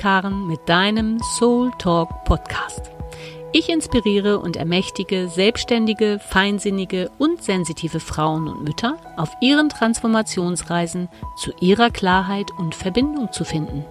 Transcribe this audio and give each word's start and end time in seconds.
ist 0.00 0.02
Karen 0.02 0.46
mit 0.46 0.66
deinem 0.66 1.18
Soul 1.36 1.70
Talk 1.78 2.24
Podcast. 2.24 2.90
Ich 3.52 3.68
inspiriere 3.68 4.38
und 4.38 4.56
ermächtige 4.56 5.28
selbstständige, 5.28 6.18
feinsinnige 6.18 7.10
und 7.18 7.42
sensitive 7.42 8.00
Frauen 8.00 8.48
und 8.48 8.64
Mütter 8.64 8.96
auf 9.18 9.30
ihren 9.42 9.68
Transformationsreisen 9.68 11.08
zu 11.36 11.52
ihrer 11.60 11.90
Klarheit 11.90 12.50
und 12.56 12.74
Verbindung 12.74 13.30
zu 13.32 13.44
finden, 13.44 13.84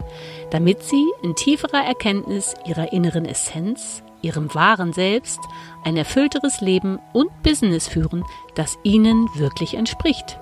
damit 0.49 0.81
sie 0.81 1.05
in 1.21 1.35
tieferer 1.35 1.85
Erkenntnis 1.85 2.55
ihrer 2.65 2.91
inneren 2.91 3.25
Essenz, 3.25 4.01
ihrem 4.23 4.51
wahren 4.55 4.93
Selbst, 4.93 5.39
ein 5.83 5.95
erfüllteres 5.95 6.59
Leben 6.59 6.97
und 7.13 7.29
Business 7.43 7.87
führen, 7.87 8.23
das 8.55 8.79
ihnen 8.81 9.29
wirklich 9.35 9.75
entspricht. 9.75 10.39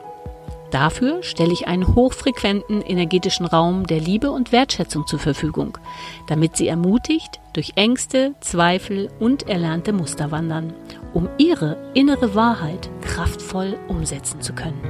Dafür 0.71 1.23
stelle 1.23 1.53
ich 1.53 1.67
einen 1.67 1.95
hochfrequenten 1.95 2.81
energetischen 2.81 3.45
Raum 3.45 3.87
der 3.87 4.01
Liebe 4.01 4.31
und 4.31 4.51
Wertschätzung 4.51 5.07
zur 5.07 5.19
Verfügung, 5.19 5.77
damit 6.27 6.57
Sie 6.57 6.67
ermutigt 6.67 7.39
durch 7.53 7.73
Ängste, 7.75 8.35
Zweifel 8.41 9.09
und 9.19 9.47
erlernte 9.47 9.93
Muster 9.93 10.29
wandern, 10.31 10.73
um 11.13 11.29
Ihre 11.37 11.77
innere 11.93 12.35
Wahrheit 12.35 12.89
kraftvoll 13.01 13.77
umsetzen 13.87 14.41
zu 14.41 14.53
können. 14.53 14.81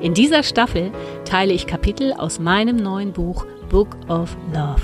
In 0.00 0.14
dieser 0.14 0.42
Staffel 0.42 0.90
teile 1.24 1.52
ich 1.52 1.66
Kapitel 1.66 2.12
aus 2.12 2.40
meinem 2.40 2.76
neuen 2.76 3.12
Buch 3.12 3.46
Book 3.68 3.96
of 4.08 4.36
Love, 4.52 4.82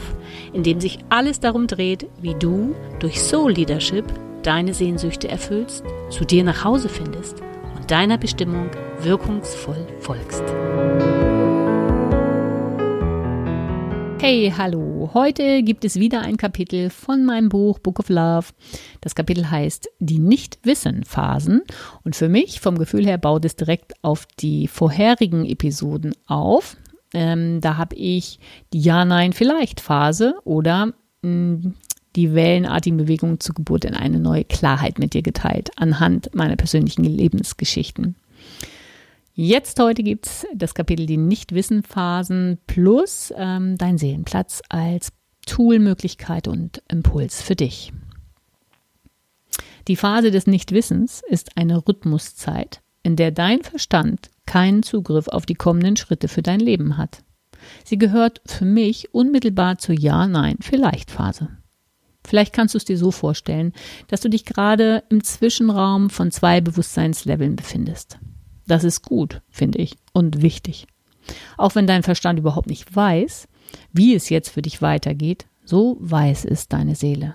in 0.52 0.62
dem 0.62 0.80
sich 0.80 0.98
alles 1.08 1.41
darum 1.41 1.66
dreht, 1.66 2.06
wie 2.20 2.34
du 2.34 2.74
durch 3.00 3.20
Soul 3.20 3.52
Leadership 3.52 4.05
deine 4.42 4.75
Sehnsüchte 4.75 5.28
erfüllst, 5.28 5.84
zu 6.10 6.25
dir 6.25 6.44
nach 6.44 6.64
Hause 6.64 6.88
findest 6.88 7.41
und 7.77 7.91
deiner 7.91 8.19
Bestimmung 8.19 8.70
wirkungsvoll 9.05 9.86
folgst. 10.00 10.42
Hey, 14.20 14.50
hallo. 14.56 15.10
Heute 15.12 15.62
gibt 15.62 15.84
es 15.84 15.97
wieder 15.97 16.22
ein 16.22 16.38
Kapitel 16.38 16.88
von 16.88 17.27
meinem 17.27 17.50
Buch 17.50 17.78
Book 17.78 17.98
of 17.98 18.08
Love. 18.08 18.47
Das 19.02 19.14
Kapitel 19.14 19.50
heißt 19.50 19.91
Die 19.98 20.19
Nicht-Wissen-Phasen. 20.19 21.60
Und 22.05 22.16
für 22.16 22.30
mich, 22.30 22.60
vom 22.60 22.78
Gefühl 22.78 23.05
her, 23.05 23.19
baut 23.19 23.44
es 23.44 23.56
direkt 23.56 23.92
auf 24.00 24.27
die 24.41 24.66
vorherigen 24.66 25.44
Episoden 25.44 26.14
auf. 26.27 26.78
Ähm, 27.12 27.60
da 27.60 27.77
habe 27.77 27.97
ich 27.97 28.38
die 28.72 28.80
Ja-Nein-Vielleicht-Phase 28.80 30.36
oder 30.44 30.94
mh, 31.20 31.28
mm, 31.28 31.75
die 32.16 32.34
wellenartigen 32.34 32.97
Bewegungen 32.97 33.41
zur 33.41 33.56
Geburt 33.56 33.84
in 33.84 33.94
eine 33.94 34.20
neue 34.20 34.44
Klarheit 34.44 34.98
mit 34.98 35.14
dir 35.14 35.22
geteilt, 35.22 35.70
anhand 35.77 36.34
meiner 36.34 36.56
persönlichen 36.56 37.05
Lebensgeschichten. 37.05 38.16
Jetzt 39.36 39.80
heute 39.80 40.04
gibt 40.04 40.27
es 40.28 40.46
das 40.54 40.74
Kapitel 40.74 41.06
die 41.06 41.16
Nichtwissenphasen 41.16 42.58
plus 42.68 43.34
ähm, 43.36 43.76
dein 43.76 43.98
Seelenplatz 43.98 44.62
als 44.68 45.12
Toolmöglichkeit 45.44 46.46
und 46.46 46.82
Impuls 46.88 47.42
für 47.42 47.56
dich. 47.56 47.92
Die 49.88 49.96
Phase 49.96 50.30
des 50.30 50.46
Nichtwissens 50.46 51.20
ist 51.28 51.56
eine 51.56 51.84
Rhythmuszeit, 51.84 52.80
in 53.02 53.16
der 53.16 53.32
dein 53.32 53.62
Verstand 53.64 54.30
keinen 54.46 54.84
Zugriff 54.84 55.26
auf 55.26 55.46
die 55.46 55.54
kommenden 55.54 55.96
Schritte 55.96 56.28
für 56.28 56.42
dein 56.42 56.60
Leben 56.60 56.96
hat. 56.96 57.24
Sie 57.84 57.98
gehört 57.98 58.41
für 58.46 58.64
mich 58.64 59.12
unmittelbar 59.12 59.78
zur 59.78 59.98
Ja-Nein-Vielleicht-Phase. 59.98 61.48
Vielleicht 62.24 62.52
kannst 62.52 62.74
du 62.74 62.78
es 62.78 62.84
dir 62.84 62.96
so 62.96 63.10
vorstellen, 63.10 63.72
dass 64.06 64.20
du 64.20 64.30
dich 64.30 64.44
gerade 64.44 65.02
im 65.08 65.24
Zwischenraum 65.24 66.08
von 66.08 66.30
zwei 66.30 66.60
Bewusstseinsleveln 66.60 67.56
befindest. 67.56 68.20
Das 68.66 68.84
ist 68.84 69.02
gut, 69.02 69.42
finde 69.50 69.78
ich, 69.78 69.97
und 70.12 70.42
wichtig. 70.42 70.86
Auch 71.56 71.75
wenn 71.75 71.86
dein 71.86 72.02
Verstand 72.02 72.38
überhaupt 72.38 72.69
nicht 72.69 72.94
weiß, 72.94 73.48
wie 73.92 74.14
es 74.14 74.28
jetzt 74.28 74.50
für 74.50 74.62
dich 74.62 74.82
weitergeht, 74.82 75.47
so 75.64 75.97
weiß 76.00 76.44
es 76.44 76.69
deine 76.69 76.94
Seele. 76.94 77.34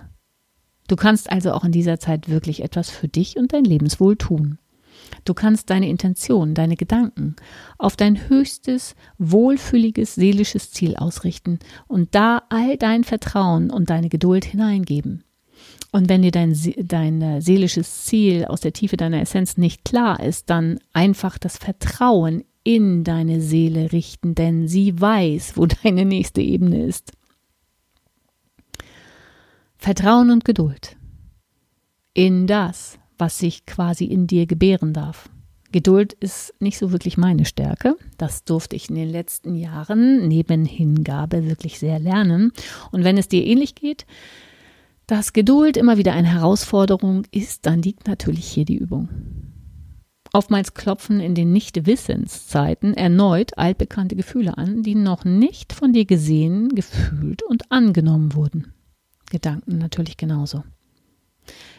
Du 0.88 0.96
kannst 0.96 1.30
also 1.30 1.52
auch 1.52 1.64
in 1.64 1.72
dieser 1.72 2.00
Zeit 2.00 2.28
wirklich 2.28 2.62
etwas 2.62 2.90
für 2.90 3.08
dich 3.08 3.36
und 3.36 3.52
dein 3.52 3.64
Lebenswohl 3.64 4.16
tun. 4.16 4.58
Du 5.24 5.34
kannst 5.34 5.70
deine 5.70 5.88
Intention, 5.88 6.54
deine 6.54 6.76
Gedanken 6.76 7.36
auf 7.78 7.96
dein 7.96 8.28
höchstes, 8.28 8.94
wohlfühliges, 9.18 10.14
seelisches 10.14 10.70
Ziel 10.70 10.96
ausrichten 10.96 11.58
und 11.88 12.14
da 12.14 12.42
all 12.48 12.76
dein 12.76 13.04
Vertrauen 13.04 13.70
und 13.70 13.90
deine 13.90 14.08
Geduld 14.08 14.44
hineingeben. 14.44 15.24
Und 15.92 16.08
wenn 16.08 16.22
dir 16.22 16.30
dein, 16.30 16.56
dein 16.78 17.20
äh, 17.20 17.40
seelisches 17.40 18.04
Ziel 18.04 18.44
aus 18.44 18.60
der 18.60 18.72
Tiefe 18.72 18.96
deiner 18.96 19.20
Essenz 19.20 19.56
nicht 19.56 19.84
klar 19.84 20.20
ist, 20.20 20.48
dann 20.50 20.78
einfach 20.92 21.38
das 21.38 21.58
Vertrauen 21.58 22.44
in 22.62 23.04
deine 23.04 23.40
Seele 23.40 23.92
richten, 23.92 24.34
denn 24.34 24.68
sie 24.68 25.00
weiß, 25.00 25.56
wo 25.56 25.66
deine 25.82 26.04
nächste 26.04 26.40
Ebene 26.40 26.84
ist. 26.84 27.12
Vertrauen 29.76 30.30
und 30.30 30.44
Geduld 30.44 30.96
in 32.12 32.46
das, 32.46 32.98
was 33.18 33.38
sich 33.38 33.66
quasi 33.66 34.04
in 34.04 34.26
dir 34.26 34.46
gebären 34.46 34.92
darf. 34.92 35.28
Geduld 35.72 36.12
ist 36.14 36.52
nicht 36.58 36.78
so 36.78 36.90
wirklich 36.90 37.16
meine 37.16 37.44
Stärke. 37.44 37.96
Das 38.18 38.44
durfte 38.44 38.74
ich 38.74 38.90
in 38.90 38.96
den 38.96 39.08
letzten 39.08 39.54
Jahren 39.54 40.26
neben 40.26 40.64
Hingabe 40.64 41.46
wirklich 41.46 41.78
sehr 41.78 42.00
lernen. 42.00 42.52
Und 42.90 43.04
wenn 43.04 43.16
es 43.16 43.28
dir 43.28 43.46
ähnlich 43.46 43.76
geht, 43.76 44.04
dass 45.10 45.32
Geduld 45.32 45.76
immer 45.76 45.98
wieder 45.98 46.12
eine 46.12 46.28
Herausforderung 46.28 47.24
ist, 47.32 47.66
dann 47.66 47.82
liegt 47.82 48.06
natürlich 48.06 48.46
hier 48.46 48.64
die 48.64 48.76
Übung. 48.76 49.08
Oftmals 50.32 50.74
klopfen 50.74 51.18
in 51.18 51.34
den 51.34 51.52
Nicht-Wissenszeiten 51.52 52.94
erneut 52.94 53.58
altbekannte 53.58 54.14
Gefühle 54.14 54.56
an, 54.56 54.84
die 54.84 54.94
noch 54.94 55.24
nicht 55.24 55.72
von 55.72 55.92
dir 55.92 56.04
gesehen, 56.04 56.68
gefühlt 56.68 57.42
und 57.42 57.72
angenommen 57.72 58.36
wurden. 58.36 58.72
Gedanken 59.28 59.78
natürlich 59.78 60.16
genauso. 60.16 60.62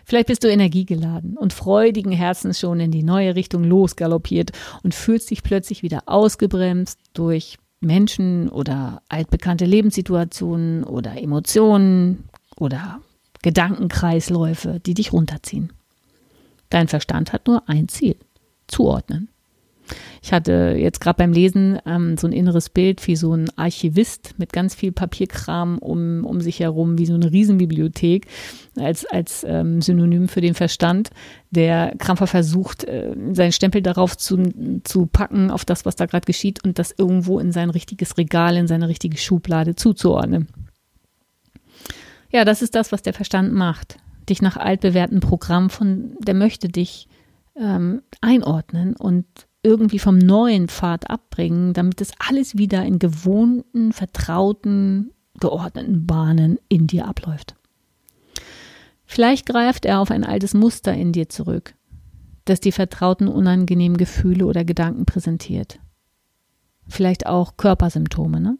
Vielleicht 0.04 0.28
bist 0.28 0.44
du 0.44 0.50
energiegeladen 0.50 1.38
und 1.38 1.54
freudigen 1.54 2.12
Herzens 2.12 2.60
schon 2.60 2.82
in 2.82 2.92
die 2.92 3.04
neue 3.04 3.36
Richtung 3.36 3.64
losgaloppiert 3.64 4.52
und 4.84 4.94
fühlst 4.94 5.32
dich 5.32 5.42
plötzlich 5.42 5.84
wieder 5.84 6.02
ausgebremst 6.08 7.00
durch 7.14 7.60
Menschen 7.80 8.50
oder 8.50 9.02
altbekannte 9.08 9.64
Lebenssituationen 9.64 10.84
oder 10.84 11.16
Emotionen 11.22 12.26
oder 12.58 13.00
Gedankenkreisläufe, 13.42 14.80
die 14.86 14.94
dich 14.94 15.14
runterziehen. 15.14 15.72
Dein 16.70 16.88
Verstand 16.88 17.34
hat 17.34 17.48
nur 17.48 17.68
ein 17.68 17.88
Ziel, 17.88 18.16
zuordnen. 18.68 19.30
Ich 20.22 20.32
hatte 20.32 20.76
jetzt 20.78 21.02
gerade 21.02 21.18
beim 21.18 21.34
Lesen 21.34 21.80
ähm, 21.86 22.16
so 22.18 22.28
ein 22.28 22.34
inneres 22.34 22.70
Bild 22.70 23.06
wie 23.08 23.16
so 23.16 23.34
ein 23.34 23.50
Archivist 23.56 24.36
mit 24.38 24.54
ganz 24.54 24.76
viel 24.76 24.92
Papierkram 24.92 25.80
um, 25.80 26.24
um 26.26 26.42
sich 26.42 26.60
herum, 26.60 26.98
wie 26.98 27.06
so 27.06 27.16
eine 27.16 27.32
Riesenbibliothek 27.32 28.28
als, 28.78 29.06
als 29.06 29.44
ähm, 29.48 29.82
Synonym 29.82 30.28
für 30.28 30.42
den 30.42 30.54
Verstand, 30.54 31.10
der 31.50 31.96
krampfer 31.98 32.28
versucht, 32.28 32.84
äh, 32.84 33.16
seinen 33.34 33.52
Stempel 33.52 33.82
darauf 33.82 34.16
zu, 34.16 34.82
zu 34.84 35.08
packen, 35.08 35.52
auf 35.52 35.66
das, 35.66 35.86
was 35.86 35.96
da 35.96 36.06
gerade 36.06 36.26
geschieht 36.26 36.64
und 36.64 36.80
das 36.80 36.94
irgendwo 36.98 37.40
in 37.40 37.52
sein 37.52 37.70
richtiges 37.70 38.18
Regal, 38.18 38.56
in 38.56 38.68
seine 38.68 38.88
richtige 38.88 39.18
Schublade 39.18 39.76
zuzuordnen. 39.76 40.48
Ja, 42.32 42.46
das 42.46 42.62
ist 42.62 42.76
das, 42.76 42.92
was 42.92 43.02
der 43.02 43.14
Verstand 43.14 43.54
macht. 43.54 43.98
Dich 44.30 44.42
nach 44.42 44.58
altbewährten 44.58 45.20
Programm 45.20 45.70
von, 45.70 46.16
der 46.20 46.34
möchte 46.34 46.70
dich 46.70 47.08
ähm, 47.56 48.02
einordnen 48.22 48.96
und 48.96 49.26
irgendwie 49.64 50.00
vom 50.00 50.18
neuen 50.18 50.68
Pfad 50.68 51.10
abbringen, 51.10 51.74
damit 51.74 52.02
es 52.02 52.12
alles 52.18 52.58
wieder 52.58 52.84
in 52.84 53.00
gewohnten, 53.00 53.92
vertrauten, 53.92 55.12
geordneten 55.40 56.08
Bahnen 56.08 56.58
in 56.68 56.88
dir 56.88 57.08
abläuft. 57.08 57.56
Vielleicht 59.06 59.46
greift 59.46 59.86
er 59.86 60.00
auf 60.00 60.10
ein 60.10 60.24
altes 60.24 60.54
Muster 60.54 60.94
in 60.94 61.12
dir 61.12 61.30
zurück, 61.30 61.76
das 62.46 62.60
die 62.62 62.72
vertrauten 62.72 63.28
unangenehmen 63.28 63.98
Gefühle 63.98 64.46
oder 64.46 64.64
Gedanken 64.64 65.06
präsentiert. 65.06 65.80
Vielleicht 66.88 67.28
auch 67.28 67.58
Körpersymptome, 67.58 68.40
ne? 68.40 68.58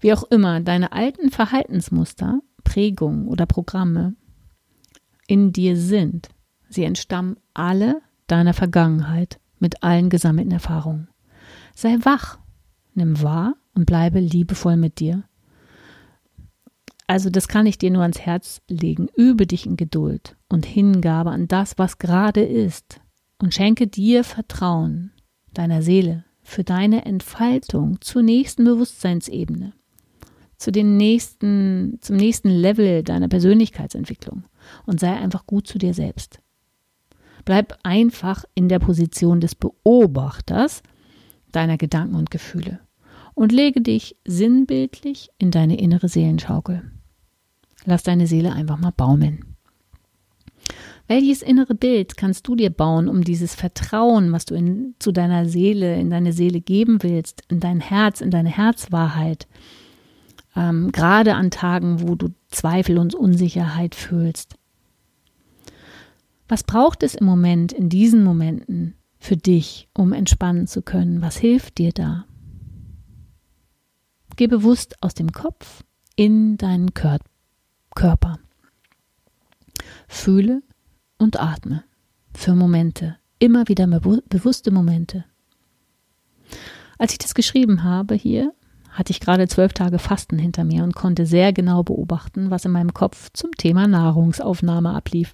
Wie 0.00 0.12
auch 0.12 0.24
immer, 0.24 0.60
deine 0.60 0.92
alten 0.92 1.30
Verhaltensmuster 1.30 2.40
Prägungen 2.64 3.26
oder 3.26 3.46
Programme 3.46 4.14
in 5.26 5.52
dir 5.52 5.76
sind. 5.76 6.28
Sie 6.68 6.84
entstammen 6.84 7.36
alle 7.54 8.00
deiner 8.26 8.54
Vergangenheit 8.54 9.40
mit 9.58 9.82
allen 9.82 10.10
gesammelten 10.10 10.52
Erfahrungen. 10.52 11.08
Sei 11.74 11.96
wach, 12.02 12.38
nimm 12.94 13.22
wahr 13.22 13.54
und 13.74 13.86
bleibe 13.86 14.20
liebevoll 14.20 14.76
mit 14.76 15.00
dir. 15.00 15.24
Also 17.06 17.30
das 17.30 17.48
kann 17.48 17.66
ich 17.66 17.78
dir 17.78 17.90
nur 17.90 18.02
ans 18.02 18.20
Herz 18.20 18.62
legen. 18.68 19.08
Übe 19.16 19.46
dich 19.46 19.66
in 19.66 19.76
Geduld 19.76 20.36
und 20.48 20.64
Hingabe 20.64 21.30
an 21.30 21.48
das, 21.48 21.78
was 21.78 21.98
gerade 21.98 22.42
ist 22.42 23.00
und 23.38 23.52
schenke 23.52 23.86
dir 23.86 24.24
Vertrauen 24.24 25.12
deiner 25.52 25.82
Seele 25.82 26.24
für 26.42 26.64
deine 26.64 27.04
Entfaltung 27.04 28.00
zur 28.00 28.22
nächsten 28.22 28.64
Bewusstseinsebene 28.64 29.74
zu 30.62 30.70
den 30.70 30.96
nächsten, 30.96 31.98
zum 32.00 32.16
nächsten 32.16 32.48
Level 32.48 33.02
deiner 33.02 33.28
Persönlichkeitsentwicklung 33.28 34.44
und 34.86 35.00
sei 35.00 35.12
einfach 35.12 35.46
gut 35.46 35.66
zu 35.66 35.78
dir 35.78 35.92
selbst. 35.92 36.40
Bleib 37.44 37.76
einfach 37.82 38.44
in 38.54 38.68
der 38.68 38.78
Position 38.78 39.40
des 39.40 39.56
Beobachters 39.56 40.82
deiner 41.50 41.76
Gedanken 41.76 42.14
und 42.14 42.30
Gefühle 42.30 42.78
und 43.34 43.50
lege 43.50 43.80
dich 43.80 44.16
sinnbildlich 44.24 45.30
in 45.38 45.50
deine 45.50 45.78
innere 45.78 46.08
Seelenschaukel. 46.08 46.92
Lass 47.84 48.04
deine 48.04 48.28
Seele 48.28 48.52
einfach 48.52 48.78
mal 48.78 48.92
baumeln. 48.96 49.44
Welches 51.08 51.42
innere 51.42 51.74
Bild 51.74 52.16
kannst 52.16 52.46
du 52.46 52.54
dir 52.54 52.70
bauen, 52.70 53.08
um 53.08 53.24
dieses 53.24 53.56
Vertrauen, 53.56 54.30
was 54.30 54.44
du 54.44 54.54
in, 54.54 54.94
zu 55.00 55.10
deiner 55.10 55.46
Seele, 55.46 55.98
in 55.98 56.10
deine 56.10 56.32
Seele 56.32 56.60
geben 56.60 57.02
willst, 57.02 57.42
in 57.48 57.58
dein 57.58 57.80
Herz, 57.80 58.20
in 58.20 58.30
deine 58.30 58.50
Herzwahrheit, 58.50 59.48
ähm, 60.56 60.92
gerade 60.92 61.34
an 61.34 61.50
Tagen, 61.50 62.00
wo 62.00 62.14
du 62.14 62.28
Zweifel 62.48 62.98
und 62.98 63.14
Unsicherheit 63.14 63.94
fühlst? 63.94 64.56
Was 66.48 66.64
braucht 66.64 67.02
es 67.02 67.14
im 67.14 67.26
Moment, 67.26 67.72
in 67.72 67.88
diesen 67.88 68.24
Momenten 68.24 68.94
für 69.18 69.36
dich, 69.36 69.88
um 69.94 70.12
entspannen 70.12 70.66
zu 70.66 70.82
können? 70.82 71.22
Was 71.22 71.36
hilft 71.36 71.78
dir 71.78 71.92
da? 71.92 72.26
Geh 74.36 74.46
bewusst 74.46 75.02
aus 75.02 75.14
dem 75.14 75.32
Kopf 75.32 75.84
in 76.16 76.56
deinen 76.56 76.92
Körper. 76.94 78.38
Fühle 80.08 80.62
und 81.18 81.40
atme 81.40 81.84
für 82.34 82.54
Momente, 82.54 83.16
immer 83.38 83.68
wieder 83.68 83.86
bewusste 83.86 84.70
Momente. 84.70 85.24
Als 86.98 87.12
ich 87.12 87.18
das 87.18 87.34
geschrieben 87.34 87.82
habe 87.82 88.14
hier, 88.14 88.54
hatte 88.92 89.10
ich 89.10 89.20
gerade 89.20 89.48
zwölf 89.48 89.72
Tage 89.72 89.98
Fasten 89.98 90.38
hinter 90.38 90.64
mir 90.64 90.84
und 90.84 90.94
konnte 90.94 91.26
sehr 91.26 91.52
genau 91.52 91.82
beobachten, 91.82 92.50
was 92.50 92.64
in 92.64 92.72
meinem 92.72 92.94
Kopf 92.94 93.30
zum 93.32 93.50
Thema 93.52 93.88
Nahrungsaufnahme 93.88 94.90
ablief. 94.90 95.32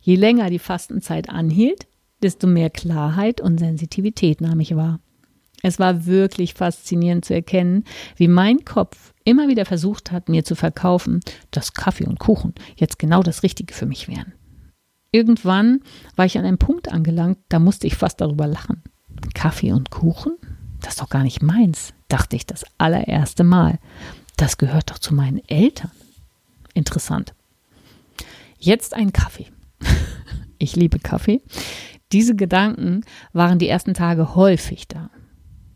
Je 0.00 0.16
länger 0.16 0.50
die 0.50 0.58
Fastenzeit 0.58 1.30
anhielt, 1.30 1.86
desto 2.22 2.46
mehr 2.46 2.70
Klarheit 2.70 3.40
und 3.40 3.58
Sensitivität 3.58 4.40
nahm 4.40 4.60
ich 4.60 4.76
wahr. 4.76 5.00
Es 5.62 5.78
war 5.78 6.06
wirklich 6.06 6.54
faszinierend 6.54 7.24
zu 7.24 7.34
erkennen, 7.34 7.84
wie 8.16 8.28
mein 8.28 8.64
Kopf 8.64 9.14
immer 9.24 9.48
wieder 9.48 9.64
versucht 9.64 10.10
hat, 10.10 10.28
mir 10.28 10.44
zu 10.44 10.56
verkaufen, 10.56 11.20
dass 11.52 11.74
Kaffee 11.74 12.06
und 12.06 12.18
Kuchen 12.18 12.54
jetzt 12.76 12.98
genau 12.98 13.22
das 13.22 13.44
Richtige 13.44 13.72
für 13.72 13.86
mich 13.86 14.08
wären. 14.08 14.34
Irgendwann 15.12 15.80
war 16.16 16.24
ich 16.24 16.36
an 16.36 16.44
einem 16.44 16.58
Punkt 16.58 16.90
angelangt, 16.90 17.38
da 17.48 17.60
musste 17.60 17.86
ich 17.86 17.94
fast 17.94 18.20
darüber 18.20 18.48
lachen. 18.48 18.82
Kaffee 19.34 19.72
und 19.72 19.90
Kuchen? 19.90 20.36
Das 20.82 20.94
ist 20.94 21.00
doch 21.00 21.08
gar 21.08 21.22
nicht 21.22 21.42
meins, 21.42 21.94
dachte 22.08 22.36
ich 22.36 22.44
das 22.44 22.64
allererste 22.78 23.44
Mal. 23.44 23.78
Das 24.36 24.58
gehört 24.58 24.90
doch 24.90 24.98
zu 24.98 25.14
meinen 25.14 25.40
Eltern. 25.48 25.90
Interessant. 26.74 27.34
Jetzt 28.58 28.94
ein 28.94 29.12
Kaffee. 29.12 29.46
Ich 30.58 30.76
liebe 30.76 31.00
Kaffee. 31.00 31.42
Diese 32.12 32.36
Gedanken 32.36 33.00
waren 33.32 33.58
die 33.58 33.66
ersten 33.66 33.94
Tage 33.94 34.36
häufig 34.36 34.86
da. 34.86 35.10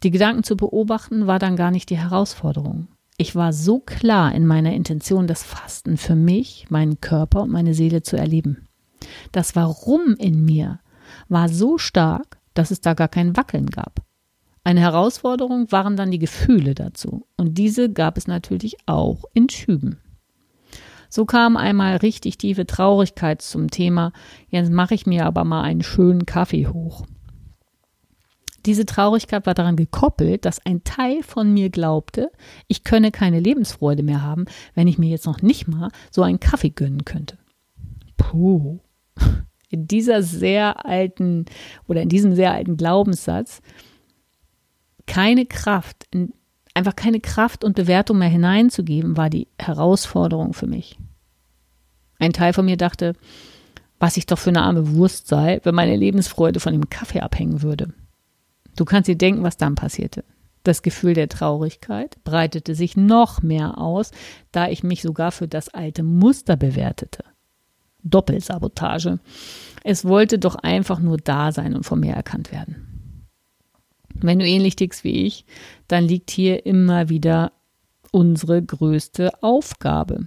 Die 0.05 0.13
Gedanken 0.13 0.45
zu 0.45 0.57
beobachten 0.57 1.27
war 1.27 1.41
dann 1.41 1.57
gar 1.57 1.73
nicht 1.73 1.91
die 1.91 1.99
Herausforderung. 1.99 2.87
Ich 3.17 3.35
war 3.35 3.53
so 3.53 3.81
klar 3.81 4.33
in 4.33 4.47
meiner 4.47 4.73
Intention, 4.75 5.27
das 5.27 5.43
Fasten 5.43 5.97
für 5.97 6.15
mich, 6.15 6.67
meinen 6.69 7.01
Körper 7.01 7.43
und 7.43 7.51
meine 7.51 7.75
Seele 7.75 8.03
zu 8.03 8.17
erleben. 8.17 8.69
Das 9.33 9.57
Warum 9.57 10.15
in 10.19 10.45
mir 10.45 10.79
war 11.29 11.49
so 11.49 11.79
stark, 11.79 12.39
dass 12.55 12.71
es 12.71 12.81
da 12.81 12.95
gar 12.95 13.09
kein 13.09 13.37
Wackeln 13.37 13.67
gab. 13.67 14.06
Eine 14.67 14.81
Herausforderung 14.81 15.71
waren 15.71 15.97
dann 15.97 16.11
die 16.11 16.19
Gefühle 16.19 16.75
dazu. 16.75 17.25
Und 17.37 17.57
diese 17.57 17.89
gab 17.89 18.19
es 18.19 18.27
natürlich 18.27 18.77
auch 18.87 19.23
in 19.33 19.49
Schüben. 19.49 20.01
So 21.09 21.25
kam 21.25 21.57
einmal 21.57 21.99
richtig 21.99 22.37
tiefe 22.39 22.67
Traurigkeit 22.67 23.41
zum 23.43 23.71
Thema, 23.71 24.13
jetzt 24.49 24.73
mache 24.73 24.95
ich 24.95 25.07
mir 25.07 25.25
aber 25.25 25.45
mal 25.45 25.63
einen 25.63 25.85
schönen 25.85 26.27
Kaffee 26.27 26.67
hoch. 26.67 27.07
Diese 28.67 28.87
Traurigkeit 28.87 29.47
war 29.47 29.55
daran 29.55 29.77
gekoppelt, 29.77 30.45
dass 30.45 30.67
ein 30.67 30.83
Teil 30.83 31.23
von 31.23 31.55
mir 31.55 31.71
glaubte, 31.71 32.33
ich 32.67 32.83
könne 32.83 33.13
keine 33.13 33.39
Lebensfreude 33.39 34.03
mehr 34.03 34.23
haben, 34.23 34.47
wenn 34.75 34.89
ich 34.89 34.99
mir 34.99 35.11
jetzt 35.11 35.27
noch 35.27 35.43
nicht 35.43 35.69
mal 35.69 35.93
so 36.11 36.25
einen 36.25 36.41
Kaffee 36.41 36.71
gönnen 36.71 37.05
könnte. 37.05 37.39
Puh. 38.17 38.81
In 39.69 39.87
dieser 39.87 40.25
sehr 40.25 40.85
alten 40.85 41.45
oder 41.87 42.03
in 42.03 42.09
diesem 42.09 42.35
sehr 42.35 42.53
alten 42.53 42.77
Glaubenssatz 42.77 43.63
keine 45.07 45.47
Kraft, 45.47 46.07
einfach 46.75 46.97
keine 46.97 47.21
Kraft 47.21 47.65
und 47.65 47.77
Bewertung 47.77 48.19
mehr 48.19 48.29
hineinzugeben, 48.29 49.17
war 49.17 49.31
die 49.31 49.49
Herausforderung 49.59 50.53
für 50.53 50.67
mich. 50.67 50.99
Ein 52.19 52.33
Teil 52.33 52.53
von 52.53 52.65
mir 52.65 52.77
dachte, 52.77 53.15
was 53.99 54.17
ich 54.17 54.27
doch 54.27 54.39
für 54.39 54.51
eine 54.51 54.63
arme 54.63 54.95
Wurst 54.95 55.29
sei, 55.29 55.61
wenn 55.63 55.75
meine 55.75 55.97
Lebensfreude 55.97 56.61
von 56.61 56.73
dem 56.73 56.91
Kaffee 56.91 57.21
abhängen 57.21 57.63
würde. 57.63 57.93
Du 58.77 58.85
kannst 58.85 59.09
dir 59.09 59.17
denken, 59.17 59.43
was 59.43 59.57
dann 59.57 59.75
passierte. 59.75 60.25
Das 60.65 60.83
Gefühl 60.83 61.15
der 61.15 61.29
Traurigkeit 61.29 62.23
breitete 62.25 62.75
sich 62.75 62.97
noch 62.97 63.41
mehr 63.41 63.79
aus, 63.79 64.11
da 64.53 64.69
ich 64.69 64.83
mich 64.83 65.01
sogar 65.01 65.33
für 65.33 65.49
das 65.49 65.69
alte 65.69 66.03
Muster 66.03 66.57
bewertete. 66.57 67.25
Doppelsabotage. 68.03 69.19
Es 69.85 70.05
wollte 70.05 70.39
doch 70.39 70.57
einfach 70.57 70.99
nur 70.99 71.17
da 71.19 71.53
sein 71.53 71.75
und 71.75 71.85
von 71.85 72.01
mir 72.01 72.15
erkannt 72.15 72.53
werden. 72.53 72.86
Wenn 74.27 74.39
du 74.41 74.47
ähnlich 74.47 74.77
tickst 74.77 75.05
wie 75.05 75.25
ich, 75.25 75.45
dann 75.89 76.05
liegt 76.05 76.31
hier 76.31 76.67
immer 76.67 77.09
wieder 77.09 77.53
unsere 78.11 78.63
größte 78.63 79.43
Aufgabe. 79.43 80.27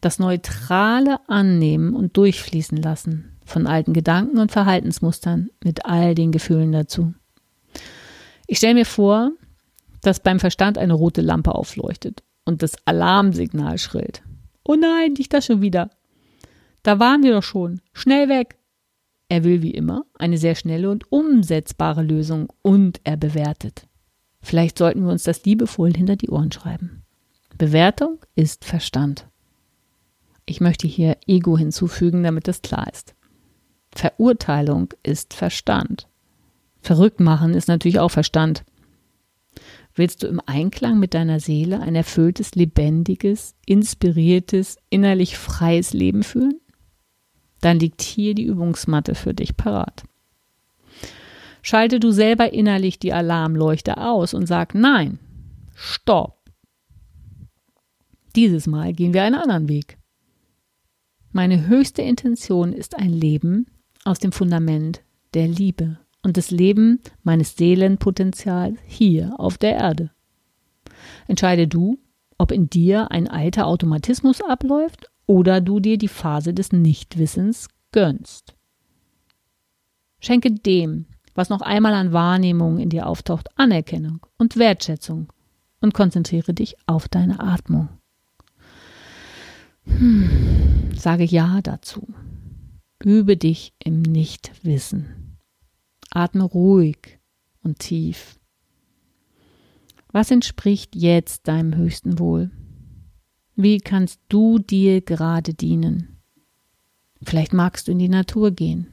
Das 0.00 0.18
neutrale 0.18 1.18
Annehmen 1.28 1.94
und 1.94 2.16
Durchfließen 2.16 2.78
lassen 2.78 3.38
von 3.44 3.66
alten 3.66 3.92
Gedanken 3.92 4.38
und 4.38 4.52
Verhaltensmustern 4.52 5.50
mit 5.64 5.86
all 5.86 6.14
den 6.14 6.32
Gefühlen 6.32 6.72
dazu. 6.72 7.14
Ich 8.46 8.58
stelle 8.58 8.74
mir 8.74 8.86
vor, 8.86 9.32
dass 10.02 10.20
beim 10.20 10.38
Verstand 10.38 10.78
eine 10.78 10.94
rote 10.94 11.20
Lampe 11.20 11.54
aufleuchtet 11.54 12.22
und 12.44 12.62
das 12.62 12.76
Alarmsignal 12.86 13.78
schrillt. 13.78 14.22
Oh 14.64 14.74
nein, 14.74 15.14
nicht 15.14 15.32
das 15.32 15.46
schon 15.46 15.60
wieder. 15.60 15.90
Da 16.82 16.98
waren 16.98 17.22
wir 17.22 17.32
doch 17.32 17.42
schon. 17.42 17.80
Schnell 17.92 18.28
weg. 18.28 18.57
Er 19.28 19.44
will 19.44 19.62
wie 19.62 19.72
immer 19.72 20.04
eine 20.18 20.38
sehr 20.38 20.54
schnelle 20.54 20.90
und 20.90 21.10
umsetzbare 21.12 22.02
Lösung 22.02 22.48
und 22.62 23.00
er 23.04 23.16
bewertet. 23.16 23.86
Vielleicht 24.40 24.78
sollten 24.78 25.04
wir 25.04 25.12
uns 25.12 25.24
das 25.24 25.44
liebevoll 25.44 25.92
hinter 25.92 26.16
die 26.16 26.30
Ohren 26.30 26.52
schreiben. 26.52 27.02
Bewertung 27.58 28.18
ist 28.34 28.64
Verstand. 28.64 29.28
Ich 30.46 30.60
möchte 30.60 30.86
hier 30.86 31.18
Ego 31.26 31.58
hinzufügen, 31.58 32.22
damit 32.22 32.48
das 32.48 32.62
klar 32.62 32.86
ist. 32.90 33.14
Verurteilung 33.94 34.94
ist 35.02 35.34
Verstand. 35.34 36.08
Verrückt 36.80 37.20
machen 37.20 37.52
ist 37.52 37.68
natürlich 37.68 37.98
auch 37.98 38.10
Verstand. 38.10 38.64
Willst 39.94 40.22
du 40.22 40.28
im 40.28 40.40
Einklang 40.46 41.00
mit 41.00 41.12
deiner 41.12 41.40
Seele 41.40 41.80
ein 41.80 41.96
erfülltes, 41.96 42.54
lebendiges, 42.54 43.56
inspiriertes, 43.66 44.76
innerlich 44.88 45.36
freies 45.36 45.92
Leben 45.92 46.22
führen? 46.22 46.60
Dann 47.60 47.78
liegt 47.78 48.02
hier 48.02 48.34
die 48.34 48.44
Übungsmatte 48.44 49.14
für 49.14 49.34
dich 49.34 49.56
parat. 49.56 50.04
Schalte 51.62 52.00
du 52.00 52.12
selber 52.12 52.52
innerlich 52.52 52.98
die 52.98 53.12
Alarmleuchte 53.12 53.98
aus 53.98 54.32
und 54.32 54.46
sag 54.46 54.74
Nein, 54.74 55.18
stopp. 55.74 56.38
Dieses 58.36 58.66
Mal 58.66 58.92
gehen 58.92 59.12
wir 59.12 59.22
einen 59.24 59.34
anderen 59.34 59.68
Weg. 59.68 59.98
Meine 61.32 61.66
höchste 61.66 62.02
Intention 62.02 62.72
ist 62.72 62.96
ein 62.96 63.10
Leben 63.12 63.66
aus 64.04 64.18
dem 64.18 64.32
Fundament 64.32 65.02
der 65.34 65.48
Liebe 65.48 65.98
und 66.22 66.36
das 66.36 66.50
Leben 66.50 67.00
meines 67.22 67.56
Seelenpotenzials 67.56 68.78
hier 68.86 69.34
auf 69.38 69.58
der 69.58 69.76
Erde. 69.76 70.10
Entscheide 71.26 71.68
du, 71.68 71.98
ob 72.38 72.52
in 72.52 72.70
dir 72.70 73.10
ein 73.10 73.28
alter 73.28 73.66
Automatismus 73.66 74.40
abläuft 74.40 75.10
oder 75.28 75.60
du 75.60 75.78
dir 75.78 75.98
die 75.98 76.08
Phase 76.08 76.52
des 76.52 76.72
Nichtwissens 76.72 77.68
gönnst. 77.92 78.56
Schenke 80.18 80.50
dem, 80.50 81.06
was 81.34 81.50
noch 81.50 81.60
einmal 81.60 81.94
an 81.94 82.12
Wahrnehmung 82.12 82.78
in 82.78 82.88
dir 82.88 83.06
auftaucht, 83.06 83.48
Anerkennung 83.56 84.26
und 84.38 84.56
Wertschätzung 84.56 85.32
und 85.80 85.94
konzentriere 85.94 86.54
dich 86.54 86.76
auf 86.86 87.08
deine 87.08 87.38
Atmung. 87.38 87.88
Hm, 89.84 90.90
sage 90.96 91.24
Ja 91.24 91.60
dazu. 91.62 92.08
Übe 93.04 93.36
dich 93.36 93.74
im 93.78 94.02
Nichtwissen. 94.02 95.36
Atme 96.10 96.42
ruhig 96.42 97.20
und 97.62 97.78
tief. 97.78 98.40
Was 100.10 100.30
entspricht 100.30 100.96
jetzt 100.96 101.46
deinem 101.46 101.76
höchsten 101.76 102.18
Wohl? 102.18 102.50
Wie 103.60 103.78
kannst 103.78 104.20
du 104.28 104.60
dir 104.60 105.00
gerade 105.00 105.52
dienen? 105.52 106.20
Vielleicht 107.20 107.52
magst 107.52 107.88
du 107.88 107.92
in 107.92 107.98
die 107.98 108.08
Natur 108.08 108.52
gehen. 108.52 108.86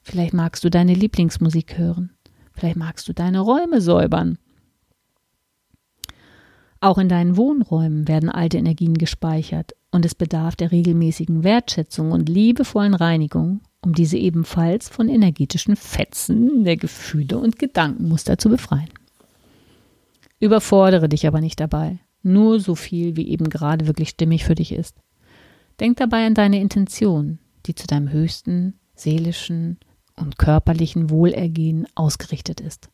Vielleicht 0.00 0.32
magst 0.32 0.64
du 0.64 0.70
deine 0.70 0.94
Lieblingsmusik 0.94 1.76
hören. 1.76 2.10
Vielleicht 2.54 2.76
magst 2.76 3.06
du 3.06 3.12
deine 3.12 3.40
Räume 3.40 3.82
säubern. 3.82 4.38
Auch 6.80 6.96
in 6.96 7.10
deinen 7.10 7.36
Wohnräumen 7.36 8.08
werden 8.08 8.30
alte 8.30 8.56
Energien 8.56 8.96
gespeichert 8.96 9.72
und 9.90 10.06
es 10.06 10.14
bedarf 10.14 10.56
der 10.56 10.72
regelmäßigen 10.72 11.44
Wertschätzung 11.44 12.10
und 12.12 12.26
liebevollen 12.26 12.94
Reinigung, 12.94 13.60
um 13.82 13.92
diese 13.92 14.16
ebenfalls 14.16 14.88
von 14.88 15.10
energetischen 15.10 15.76
Fetzen 15.76 16.64
der 16.64 16.78
Gefühle 16.78 17.36
und 17.36 17.58
Gedankenmuster 17.58 18.38
zu 18.38 18.48
befreien. 18.48 18.88
Überfordere 20.40 21.10
dich 21.10 21.26
aber 21.26 21.42
nicht 21.42 21.60
dabei. 21.60 21.98
Nur 22.24 22.58
so 22.58 22.74
viel, 22.74 23.16
wie 23.16 23.28
eben 23.28 23.48
gerade 23.50 23.86
wirklich 23.86 24.08
stimmig 24.08 24.44
für 24.44 24.54
dich 24.54 24.72
ist. 24.72 24.96
Denk 25.78 25.98
dabei 25.98 26.26
an 26.26 26.34
deine 26.34 26.60
Intention, 26.60 27.38
die 27.66 27.74
zu 27.74 27.86
deinem 27.86 28.10
höchsten 28.10 28.74
seelischen 28.94 29.78
und 30.16 30.38
körperlichen 30.38 31.10
Wohlergehen 31.10 31.86
ausgerichtet 31.94 32.60
ist. 32.60 32.88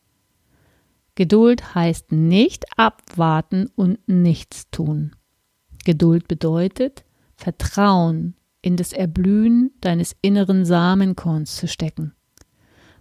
Geduld 1.14 1.74
heißt 1.74 2.12
nicht 2.12 2.64
abwarten 2.76 3.70
und 3.76 3.98
nichts 4.08 4.68
tun. 4.70 5.14
Geduld 5.84 6.28
bedeutet, 6.28 7.04
Vertrauen 7.36 8.34
in 8.62 8.76
das 8.76 8.92
Erblühen 8.92 9.70
deines 9.80 10.16
inneren 10.22 10.64
Samenkorns 10.64 11.56
zu 11.56 11.68
stecken. 11.68 12.14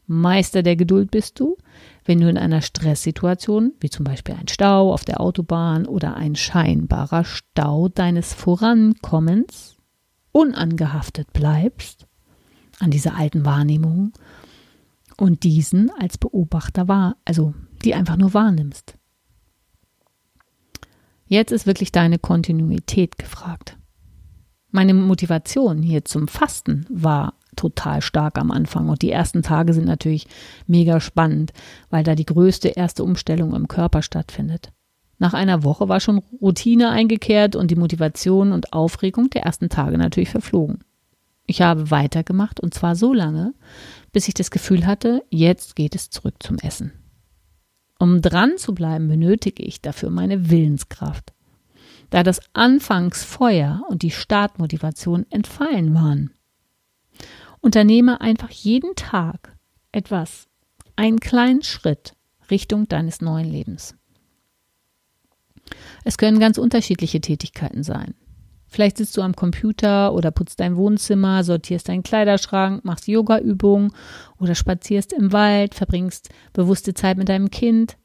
Meister 0.09 0.63
der 0.63 0.75
Geduld 0.75 1.11
bist 1.11 1.39
du, 1.39 1.55
wenn 2.03 2.19
du 2.19 2.27
in 2.27 2.37
einer 2.37 2.61
Stresssituation, 2.61 3.73
wie 3.79 3.91
zum 3.91 4.03
Beispiel 4.03 4.33
ein 4.33 4.47
Stau 4.47 4.91
auf 4.91 5.05
der 5.05 5.21
Autobahn 5.21 5.85
oder 5.85 6.15
ein 6.15 6.35
scheinbarer 6.35 7.23
Stau 7.23 7.89
deines 7.89 8.33
Vorankommens, 8.33 9.77
unangehaftet 10.31 11.31
bleibst 11.31 12.07
an 12.79 12.89
diese 12.89 13.13
alten 13.13 13.45
Wahrnehmungen 13.45 14.13
und 15.17 15.43
diesen 15.43 15.91
als 15.91 16.17
Beobachter 16.17 16.87
wahr, 16.87 17.17
also 17.23 17.53
die 17.83 17.93
einfach 17.93 18.17
nur 18.17 18.33
wahrnimmst. 18.33 18.95
Jetzt 21.27 21.51
ist 21.51 21.67
wirklich 21.67 21.91
deine 21.91 22.17
Kontinuität 22.17 23.19
gefragt. 23.19 23.77
Meine 24.71 24.93
Motivation 24.93 25.81
hier 25.81 26.05
zum 26.05 26.27
Fasten 26.27 26.85
war 26.89 27.33
total 27.55 28.01
stark 28.01 28.37
am 28.37 28.51
Anfang. 28.51 28.89
Und 28.89 29.01
die 29.01 29.11
ersten 29.11 29.41
Tage 29.41 29.73
sind 29.73 29.85
natürlich 29.85 30.27
mega 30.67 30.99
spannend, 30.99 31.51
weil 31.89 32.03
da 32.03 32.15
die 32.15 32.25
größte 32.25 32.69
erste 32.69 33.03
Umstellung 33.03 33.53
im 33.55 33.67
Körper 33.67 34.01
stattfindet. 34.01 34.71
Nach 35.17 35.33
einer 35.33 35.63
Woche 35.63 35.89
war 35.89 35.99
schon 35.99 36.21
Routine 36.41 36.89
eingekehrt 36.89 37.55
und 37.55 37.71
die 37.71 37.75
Motivation 37.75 38.53
und 38.53 38.71
Aufregung 38.71 39.29
der 39.29 39.43
ersten 39.43 39.67
Tage 39.67 39.97
natürlich 39.97 40.29
verflogen. 40.29 40.79
Ich 41.45 41.61
habe 41.61 41.91
weitergemacht 41.91 42.59
und 42.59 42.73
zwar 42.73 42.95
so 42.95 43.13
lange, 43.13 43.53
bis 44.13 44.27
ich 44.27 44.33
das 44.33 44.51
Gefühl 44.51 44.85
hatte, 44.85 45.23
jetzt 45.29 45.75
geht 45.75 45.95
es 45.95 46.09
zurück 46.09 46.35
zum 46.39 46.57
Essen. 46.59 46.93
Um 47.97 48.21
dran 48.21 48.53
zu 48.57 48.73
bleiben, 48.73 49.09
benötige 49.09 49.63
ich 49.63 49.81
dafür 49.81 50.09
meine 50.09 50.49
Willenskraft. 50.49 51.33
Da 52.09 52.23
das 52.23 52.41
Anfangsfeuer 52.53 53.83
und 53.87 54.01
die 54.01 54.11
Startmotivation 54.11 55.25
entfallen 55.29 55.93
waren. 55.93 56.31
Unternehme 57.61 58.21
einfach 58.21 58.49
jeden 58.49 58.95
Tag 58.95 59.55
etwas, 59.91 60.47
einen 60.95 61.19
kleinen 61.19 61.61
Schritt 61.61 62.13
Richtung 62.49 62.87
deines 62.87 63.21
neuen 63.21 63.49
Lebens. 63.49 63.95
Es 66.03 66.17
können 66.17 66.39
ganz 66.39 66.57
unterschiedliche 66.57 67.21
Tätigkeiten 67.21 67.83
sein. 67.83 68.15
Vielleicht 68.67 68.97
sitzt 68.97 69.17
du 69.17 69.21
am 69.23 69.35
Computer 69.35 70.13
oder 70.13 70.29
putzt 70.29 70.59
dein 70.59 70.75
Wohnzimmer, 70.75 71.43
sortierst 71.43 71.89
deinen 71.89 72.03
Kleiderschrank, 72.03 72.85
machst 72.85 73.07
Yoga-Übungen 73.07 73.91
oder 74.37 74.53
spazierst 74.53 75.11
im 75.11 75.33
Wald, 75.33 75.73
verbringst 75.73 76.29
bewusste 76.53 76.93
Zeit 76.93 77.17
mit 77.17 77.29
deinem 77.29 77.49
Kind. 77.49 77.97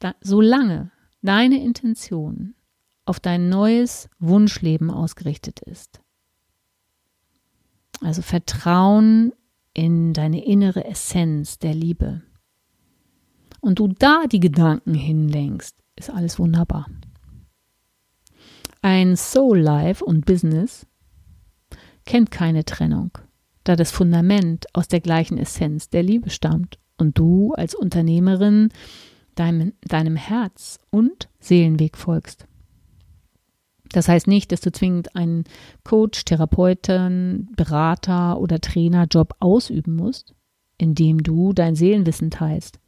Da, 0.00 0.14
solange 0.20 0.90
deine 1.24 1.62
Intention 1.62 2.54
auf 3.06 3.18
dein 3.18 3.48
neues 3.48 4.08
Wunschleben 4.18 4.90
ausgerichtet 4.90 5.60
ist, 5.60 6.00
also 8.00 8.22
Vertrauen 8.22 9.32
in 9.72 10.12
deine 10.12 10.44
innere 10.44 10.84
Essenz 10.84 11.58
der 11.58 11.74
Liebe. 11.74 12.22
Und 13.60 13.78
du 13.78 13.88
da 13.88 14.24
die 14.30 14.40
Gedanken 14.40 14.94
hinlenkst, 14.94 15.76
ist 15.96 16.10
alles 16.10 16.38
wunderbar. 16.38 16.86
Ein 18.82 19.16
Soul 19.16 19.60
Life 19.60 20.04
und 20.04 20.26
Business 20.26 20.86
kennt 22.04 22.30
keine 22.30 22.66
Trennung, 22.66 23.16
da 23.64 23.76
das 23.76 23.90
Fundament 23.90 24.66
aus 24.74 24.88
der 24.88 25.00
gleichen 25.00 25.38
Essenz 25.38 25.88
der 25.88 26.02
Liebe 26.02 26.28
stammt 26.28 26.78
und 26.98 27.18
du 27.18 27.54
als 27.54 27.74
Unternehmerin 27.74 28.68
deinem, 29.34 29.72
deinem 29.82 30.16
Herz 30.16 30.78
und 30.90 31.28
Seelenweg 31.40 31.96
folgst. 31.96 32.46
Das 33.92 34.08
heißt 34.08 34.26
nicht, 34.26 34.50
dass 34.50 34.60
du 34.60 34.72
zwingend 34.72 35.14
einen 35.14 35.44
Coach, 35.84 36.24
Therapeuten, 36.24 37.48
Berater 37.56 38.40
oder 38.40 38.60
Trainerjob 38.60 39.36
ausüben 39.38 39.94
musst, 39.94 40.34
indem 40.78 41.22
du 41.22 41.52
dein 41.52 41.76
Seelenwissen 41.76 42.30
teilst. 42.30 42.80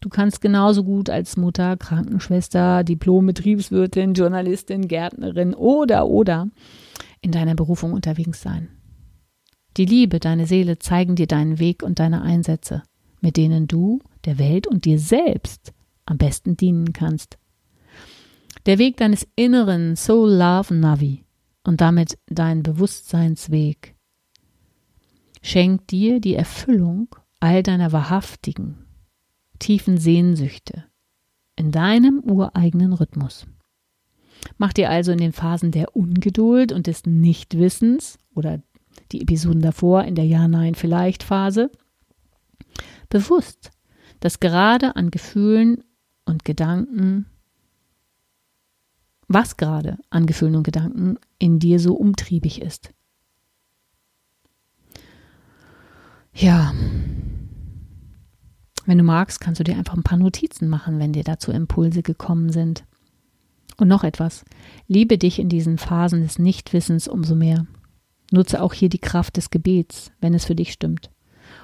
Du 0.00 0.08
kannst 0.08 0.40
genauso 0.40 0.84
gut 0.84 1.10
als 1.10 1.36
Mutter, 1.36 1.76
Krankenschwester, 1.76 2.84
Diplom-Betriebswirtin, 2.84 4.14
Journalistin, 4.14 4.88
Gärtnerin 4.88 5.54
oder 5.54 6.06
oder 6.06 6.48
in 7.20 7.32
deiner 7.32 7.54
Berufung 7.54 7.92
unterwegs 7.92 8.40
sein. 8.40 8.68
Die 9.76 9.84
Liebe, 9.84 10.18
deine 10.18 10.46
Seele 10.46 10.78
zeigen 10.78 11.16
dir 11.16 11.26
deinen 11.26 11.58
Weg 11.58 11.82
und 11.82 11.98
deine 12.00 12.22
Einsätze, 12.22 12.82
mit 13.20 13.36
denen 13.36 13.66
du 13.66 14.00
der 14.24 14.38
Welt 14.38 14.66
und 14.66 14.84
dir 14.84 14.98
selbst 14.98 15.72
am 16.10 16.18
besten 16.18 16.56
dienen 16.56 16.92
kannst. 16.92 17.38
Der 18.66 18.78
Weg 18.78 18.96
deines 18.96 19.26
inneren 19.36 19.96
Soul 19.96 20.32
Love 20.32 20.74
Navi 20.74 21.24
und 21.64 21.80
damit 21.80 22.18
dein 22.26 22.62
Bewusstseinsweg 22.62 23.94
schenkt 25.40 25.90
dir 25.92 26.20
die 26.20 26.34
Erfüllung 26.34 27.14
all 27.38 27.62
deiner 27.62 27.92
wahrhaftigen, 27.92 28.86
tiefen 29.58 29.96
Sehnsüchte 29.96 30.84
in 31.56 31.70
deinem 31.70 32.20
ureigenen 32.20 32.92
Rhythmus. 32.92 33.46
Mach 34.58 34.72
dir 34.72 34.90
also 34.90 35.12
in 35.12 35.18
den 35.18 35.32
Phasen 35.32 35.70
der 35.70 35.94
Ungeduld 35.96 36.72
und 36.72 36.86
des 36.86 37.06
Nichtwissens 37.06 38.18
oder 38.34 38.60
die 39.12 39.22
Episoden 39.22 39.62
davor 39.62 40.04
in 40.04 40.14
der 40.14 40.26
Ja-Nein-Vielleicht-Phase 40.26 41.70
bewusst, 43.08 43.70
dass 44.20 44.40
gerade 44.40 44.96
an 44.96 45.10
Gefühlen 45.10 45.84
und 46.24 46.44
Gedanken 46.44 47.26
was 49.32 49.56
gerade 49.56 49.96
an 50.10 50.26
Gefühlen 50.26 50.56
und 50.56 50.64
Gedanken 50.64 51.16
in 51.38 51.60
dir 51.60 51.78
so 51.78 51.94
umtriebig 51.94 52.60
ist. 52.60 52.92
Ja, 56.34 56.74
wenn 58.86 58.98
du 58.98 59.04
magst, 59.04 59.40
kannst 59.40 59.60
du 59.60 59.64
dir 59.64 59.76
einfach 59.76 59.96
ein 59.96 60.02
paar 60.02 60.18
Notizen 60.18 60.68
machen, 60.68 60.98
wenn 60.98 61.12
dir 61.12 61.22
dazu 61.22 61.52
Impulse 61.52 62.02
gekommen 62.02 62.50
sind. 62.50 62.84
Und 63.76 63.86
noch 63.86 64.02
etwas, 64.02 64.44
liebe 64.88 65.16
dich 65.16 65.38
in 65.38 65.48
diesen 65.48 65.78
Phasen 65.78 66.22
des 66.22 66.40
Nichtwissens 66.40 67.06
umso 67.06 67.36
mehr. 67.36 67.68
Nutze 68.32 68.60
auch 68.60 68.72
hier 68.72 68.88
die 68.88 68.98
Kraft 68.98 69.36
des 69.36 69.50
Gebets, 69.50 70.10
wenn 70.20 70.34
es 70.34 70.44
für 70.44 70.56
dich 70.56 70.72
stimmt. 70.72 71.08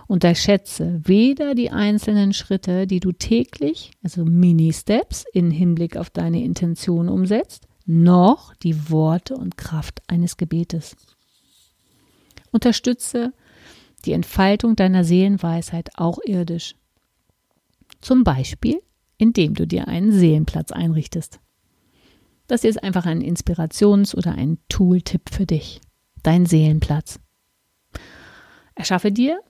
Unterschätze 0.07 1.01
weder 1.05 1.55
die 1.55 1.71
einzelnen 1.71 2.33
Schritte, 2.33 2.87
die 2.87 3.01
du 3.01 3.13
täglich, 3.13 3.91
also 4.03 4.25
Mini-Steps 4.25 5.25
in 5.33 5.51
Hinblick 5.51 5.97
auf 5.97 6.11
deine 6.11 6.45
Intention 6.45 7.09
umsetzt, 7.09 7.67
noch 7.87 8.55
die 8.55 8.91
Worte 8.91 9.37
und 9.37 9.57
Kraft 9.57 10.03
eines 10.07 10.37
Gebetes. 10.37 10.97
Unterstütze 12.53 13.33
die 14.05 14.13
Entfaltung 14.13 14.77
deiner 14.77 15.03
Seelenweisheit 15.05 15.91
auch 15.97 16.19
irdisch. 16.25 16.77
Zum 18.01 18.23
Beispiel, 18.23 18.81
indem 19.19 19.55
du 19.55 19.67
dir 19.67 19.89
einen 19.89 20.13
Seelenplatz 20.13 20.71
einrichtest. 20.71 21.41
Das 22.47 22.63
ist 22.63 22.83
einfach 22.83 23.07
ein 23.07 23.21
Inspirations- 23.21 24.15
oder 24.15 24.33
ein 24.33 24.59
Tooltip 24.69 25.31
für 25.31 25.47
dich. 25.47 25.81
Dein 26.23 26.47
Seelenplatz. 26.47 27.19
Erschaffe 28.77 29.11
dir 29.11 29.41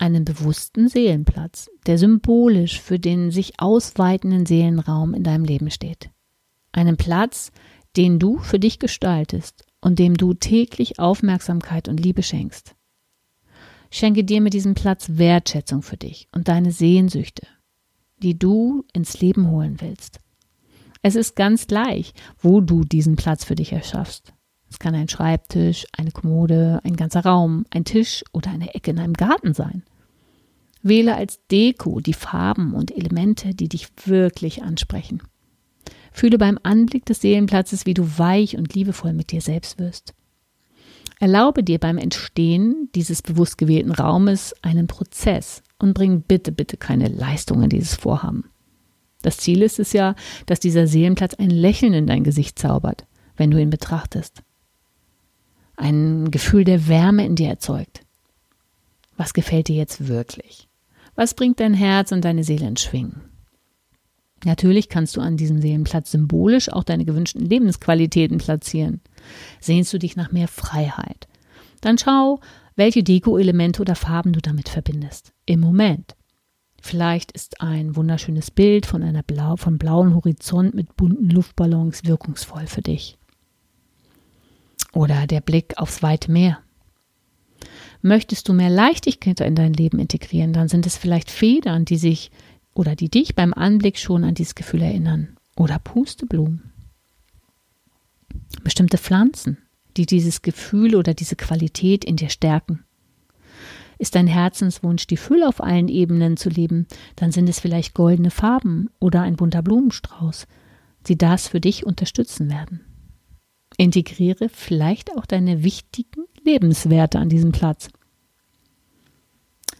einen 0.00 0.24
bewussten 0.24 0.88
Seelenplatz, 0.88 1.70
der 1.86 1.98
symbolisch 1.98 2.80
für 2.80 2.98
den 2.98 3.30
sich 3.30 3.60
ausweitenden 3.60 4.46
Seelenraum 4.46 5.14
in 5.14 5.22
deinem 5.22 5.44
Leben 5.44 5.70
steht. 5.70 6.10
Einen 6.72 6.96
Platz, 6.96 7.52
den 7.96 8.18
du 8.18 8.38
für 8.38 8.58
dich 8.58 8.78
gestaltest 8.78 9.64
und 9.80 9.98
dem 9.98 10.16
du 10.16 10.34
täglich 10.34 10.98
Aufmerksamkeit 10.98 11.88
und 11.88 12.00
Liebe 12.00 12.22
schenkst. 12.22 12.74
Schenke 13.90 14.24
dir 14.24 14.40
mit 14.40 14.54
diesem 14.54 14.74
Platz 14.74 15.10
Wertschätzung 15.14 15.82
für 15.82 15.96
dich 15.96 16.28
und 16.32 16.48
deine 16.48 16.70
Sehnsüchte, 16.70 17.46
die 18.22 18.38
du 18.38 18.84
ins 18.92 19.20
Leben 19.20 19.50
holen 19.50 19.80
willst. 19.80 20.20
Es 21.02 21.14
ist 21.14 21.34
ganz 21.34 21.66
gleich, 21.66 22.12
wo 22.38 22.60
du 22.60 22.84
diesen 22.84 23.16
Platz 23.16 23.44
für 23.44 23.54
dich 23.54 23.72
erschaffst. 23.72 24.32
Es 24.70 24.78
kann 24.78 24.94
ein 24.94 25.08
Schreibtisch, 25.08 25.84
eine 25.96 26.12
Kommode, 26.12 26.80
ein 26.84 26.96
ganzer 26.96 27.24
Raum, 27.24 27.66
ein 27.70 27.84
Tisch 27.84 28.24
oder 28.32 28.50
eine 28.50 28.74
Ecke 28.74 28.92
in 28.92 29.00
einem 29.00 29.14
Garten 29.14 29.52
sein. 29.52 29.82
Wähle 30.82 31.16
als 31.16 31.40
Deko 31.50 32.00
die 32.00 32.14
Farben 32.14 32.72
und 32.74 32.96
Elemente, 32.96 33.54
die 33.54 33.68
dich 33.68 33.88
wirklich 34.06 34.62
ansprechen. 34.62 35.22
Fühle 36.12 36.38
beim 36.38 36.58
Anblick 36.62 37.04
des 37.04 37.20
Seelenplatzes, 37.20 37.84
wie 37.84 37.94
du 37.94 38.18
weich 38.18 38.56
und 38.56 38.74
liebevoll 38.74 39.12
mit 39.12 39.32
dir 39.32 39.40
selbst 39.40 39.78
wirst. 39.78 40.14
Erlaube 41.18 41.62
dir 41.62 41.78
beim 41.78 41.98
Entstehen 41.98 42.88
dieses 42.94 43.20
bewusst 43.20 43.58
gewählten 43.58 43.92
Raumes 43.92 44.54
einen 44.62 44.86
Prozess 44.86 45.62
und 45.78 45.92
bring 45.92 46.22
bitte, 46.22 46.50
bitte 46.50 46.78
keine 46.78 47.08
Leistung 47.08 47.62
in 47.62 47.68
dieses 47.68 47.94
Vorhaben. 47.94 48.44
Das 49.20 49.36
Ziel 49.36 49.60
ist 49.60 49.78
es 49.78 49.92
ja, 49.92 50.14
dass 50.46 50.60
dieser 50.60 50.86
Seelenplatz 50.86 51.34
ein 51.34 51.50
Lächeln 51.50 51.92
in 51.92 52.06
dein 52.06 52.24
Gesicht 52.24 52.58
zaubert, 52.58 53.04
wenn 53.36 53.50
du 53.50 53.60
ihn 53.60 53.68
betrachtest. 53.68 54.42
Ein 55.80 56.30
Gefühl 56.30 56.64
der 56.64 56.88
Wärme 56.88 57.24
in 57.24 57.36
dir 57.36 57.48
erzeugt. 57.48 58.02
Was 59.16 59.32
gefällt 59.32 59.68
dir 59.68 59.76
jetzt 59.76 60.08
wirklich? 60.08 60.68
Was 61.14 61.32
bringt 61.32 61.58
dein 61.58 61.72
Herz 61.72 62.12
und 62.12 62.22
deine 62.22 62.44
Seele 62.44 62.68
in 62.68 62.76
Schwingen? 62.76 63.22
Natürlich 64.44 64.90
kannst 64.90 65.16
du 65.16 65.22
an 65.22 65.38
diesem 65.38 65.62
Seelenplatz 65.62 66.10
symbolisch 66.10 66.70
auch 66.70 66.84
deine 66.84 67.06
gewünschten 67.06 67.46
Lebensqualitäten 67.46 68.36
platzieren. 68.36 69.00
Sehnst 69.58 69.90
du 69.94 69.98
dich 69.98 70.16
nach 70.16 70.32
mehr 70.32 70.48
Freiheit? 70.48 71.28
Dann 71.80 71.96
schau, 71.96 72.40
welche 72.76 73.02
Deko-Elemente 73.02 73.80
oder 73.80 73.94
Farben 73.94 74.34
du 74.34 74.40
damit 74.40 74.68
verbindest. 74.68 75.32
Im 75.46 75.60
Moment. 75.60 76.14
Vielleicht 76.82 77.32
ist 77.32 77.62
ein 77.62 77.96
wunderschönes 77.96 78.50
Bild 78.50 78.84
von 78.84 79.02
einer 79.02 79.22
blau, 79.22 79.56
vom 79.56 79.78
blauen 79.78 80.14
Horizont 80.14 80.74
mit 80.74 80.94
bunten 80.96 81.30
Luftballons 81.30 82.04
wirkungsvoll 82.04 82.66
für 82.66 82.82
dich. 82.82 83.16
Oder 84.92 85.26
der 85.26 85.40
Blick 85.40 85.78
aufs 85.78 86.02
weite 86.02 86.30
Meer. 86.30 86.58
Möchtest 88.02 88.48
du 88.48 88.52
mehr 88.52 88.70
Leichtigkeit 88.70 89.40
in 89.40 89.54
dein 89.54 89.74
Leben 89.74 89.98
integrieren, 89.98 90.52
dann 90.52 90.68
sind 90.68 90.86
es 90.86 90.96
vielleicht 90.96 91.30
Federn, 91.30 91.84
die 91.84 91.98
sich 91.98 92.30
oder 92.72 92.96
die 92.96 93.10
dich 93.10 93.34
beim 93.34 93.52
Anblick 93.52 93.98
schon 93.98 94.24
an 94.24 94.34
dieses 94.34 94.54
Gefühl 94.54 94.82
erinnern. 94.82 95.36
Oder 95.56 95.78
Pusteblumen. 95.78 96.72
Bestimmte 98.62 98.96
Pflanzen, 98.96 99.58
die 99.96 100.06
dieses 100.06 100.42
Gefühl 100.42 100.94
oder 100.94 101.12
diese 101.12 101.36
Qualität 101.36 102.04
in 102.04 102.16
dir 102.16 102.30
stärken. 102.30 102.84
Ist 103.98 104.14
dein 104.14 104.26
Herzenswunsch, 104.26 105.06
die 105.06 105.18
Fülle 105.18 105.46
auf 105.46 105.62
allen 105.62 105.88
Ebenen 105.88 106.38
zu 106.38 106.48
leben, 106.48 106.86
dann 107.16 107.32
sind 107.32 107.48
es 107.50 107.60
vielleicht 107.60 107.92
goldene 107.92 108.30
Farben 108.30 108.88
oder 108.98 109.20
ein 109.20 109.36
bunter 109.36 109.60
Blumenstrauß, 109.60 110.46
die 111.06 111.18
das 111.18 111.48
für 111.48 111.60
dich 111.60 111.84
unterstützen 111.84 112.48
werden. 112.48 112.80
Integriere 113.80 114.50
vielleicht 114.50 115.16
auch 115.16 115.24
deine 115.24 115.64
wichtigen 115.64 116.26
Lebenswerte 116.44 117.18
an 117.18 117.30
diesem 117.30 117.50
Platz. 117.50 117.88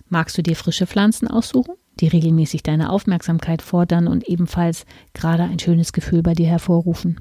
Magst 0.09 0.38
du 0.38 0.42
dir 0.42 0.57
frische 0.57 0.87
Pflanzen 0.87 1.28
aussuchen, 1.28 1.75
die 2.00 2.09
regelmäßig 2.09 2.62
deine 2.62 2.90
Aufmerksamkeit 2.90 3.61
fordern 3.61 4.09
und 4.09 4.26
ebenfalls 4.26 4.87
gerade 5.12 5.42
ein 5.42 5.59
schönes 5.59 5.92
Gefühl 5.92 6.23
bei 6.23 6.33
dir 6.33 6.47
hervorrufen? 6.47 7.21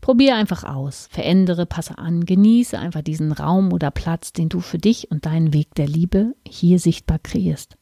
Probier 0.00 0.34
einfach 0.34 0.64
aus, 0.64 1.06
verändere, 1.12 1.64
passe 1.64 1.96
an, 1.96 2.24
genieße 2.24 2.76
einfach 2.76 3.02
diesen 3.02 3.30
Raum 3.30 3.72
oder 3.72 3.92
Platz, 3.92 4.32
den 4.32 4.48
du 4.48 4.58
für 4.58 4.78
dich 4.78 5.12
und 5.12 5.26
deinen 5.26 5.54
Weg 5.54 5.76
der 5.76 5.86
Liebe 5.86 6.34
hier 6.44 6.80
sichtbar 6.80 7.20
kreierst. 7.20 7.76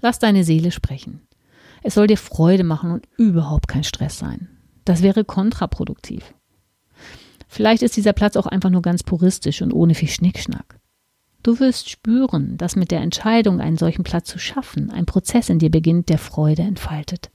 Lass 0.00 0.18
deine 0.20 0.42
Seele 0.42 0.70
sprechen. 0.70 1.20
Es 1.82 1.94
soll 1.94 2.06
dir 2.06 2.16
Freude 2.16 2.64
machen 2.64 2.92
und 2.92 3.06
überhaupt 3.18 3.68
kein 3.68 3.84
Stress 3.84 4.18
sein. 4.18 4.48
Das 4.86 5.02
wäre 5.02 5.26
kontraproduktiv. 5.26 6.34
Vielleicht 7.52 7.82
ist 7.82 7.96
dieser 7.96 8.12
Platz 8.12 8.36
auch 8.36 8.46
einfach 8.46 8.70
nur 8.70 8.80
ganz 8.80 9.02
puristisch 9.02 9.60
und 9.60 9.72
ohne 9.72 9.96
viel 9.96 10.08
Schnickschnack. 10.08 10.78
Du 11.42 11.58
wirst 11.58 11.90
spüren, 11.90 12.56
dass 12.56 12.76
mit 12.76 12.92
der 12.92 13.00
Entscheidung, 13.00 13.60
einen 13.60 13.76
solchen 13.76 14.04
Platz 14.04 14.28
zu 14.28 14.38
schaffen, 14.38 14.88
ein 14.92 15.04
Prozess 15.04 15.48
in 15.48 15.58
dir 15.58 15.68
beginnt, 15.68 16.10
der 16.10 16.18
Freude 16.18 16.62
entfaltet. 16.62 17.32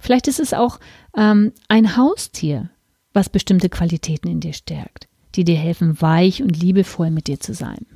Vielleicht 0.00 0.26
ist 0.26 0.40
es 0.40 0.52
auch 0.52 0.80
ähm, 1.16 1.52
ein 1.68 1.96
Haustier, 1.96 2.70
was 3.12 3.28
bestimmte 3.28 3.68
Qualitäten 3.68 4.28
in 4.28 4.40
dir 4.40 4.52
stärkt, 4.52 5.06
die 5.36 5.44
dir 5.44 5.56
helfen, 5.56 6.02
weich 6.02 6.42
und 6.42 6.60
liebevoll 6.60 7.10
mit 7.10 7.28
dir 7.28 7.38
zu 7.38 7.54
sein. 7.54 7.86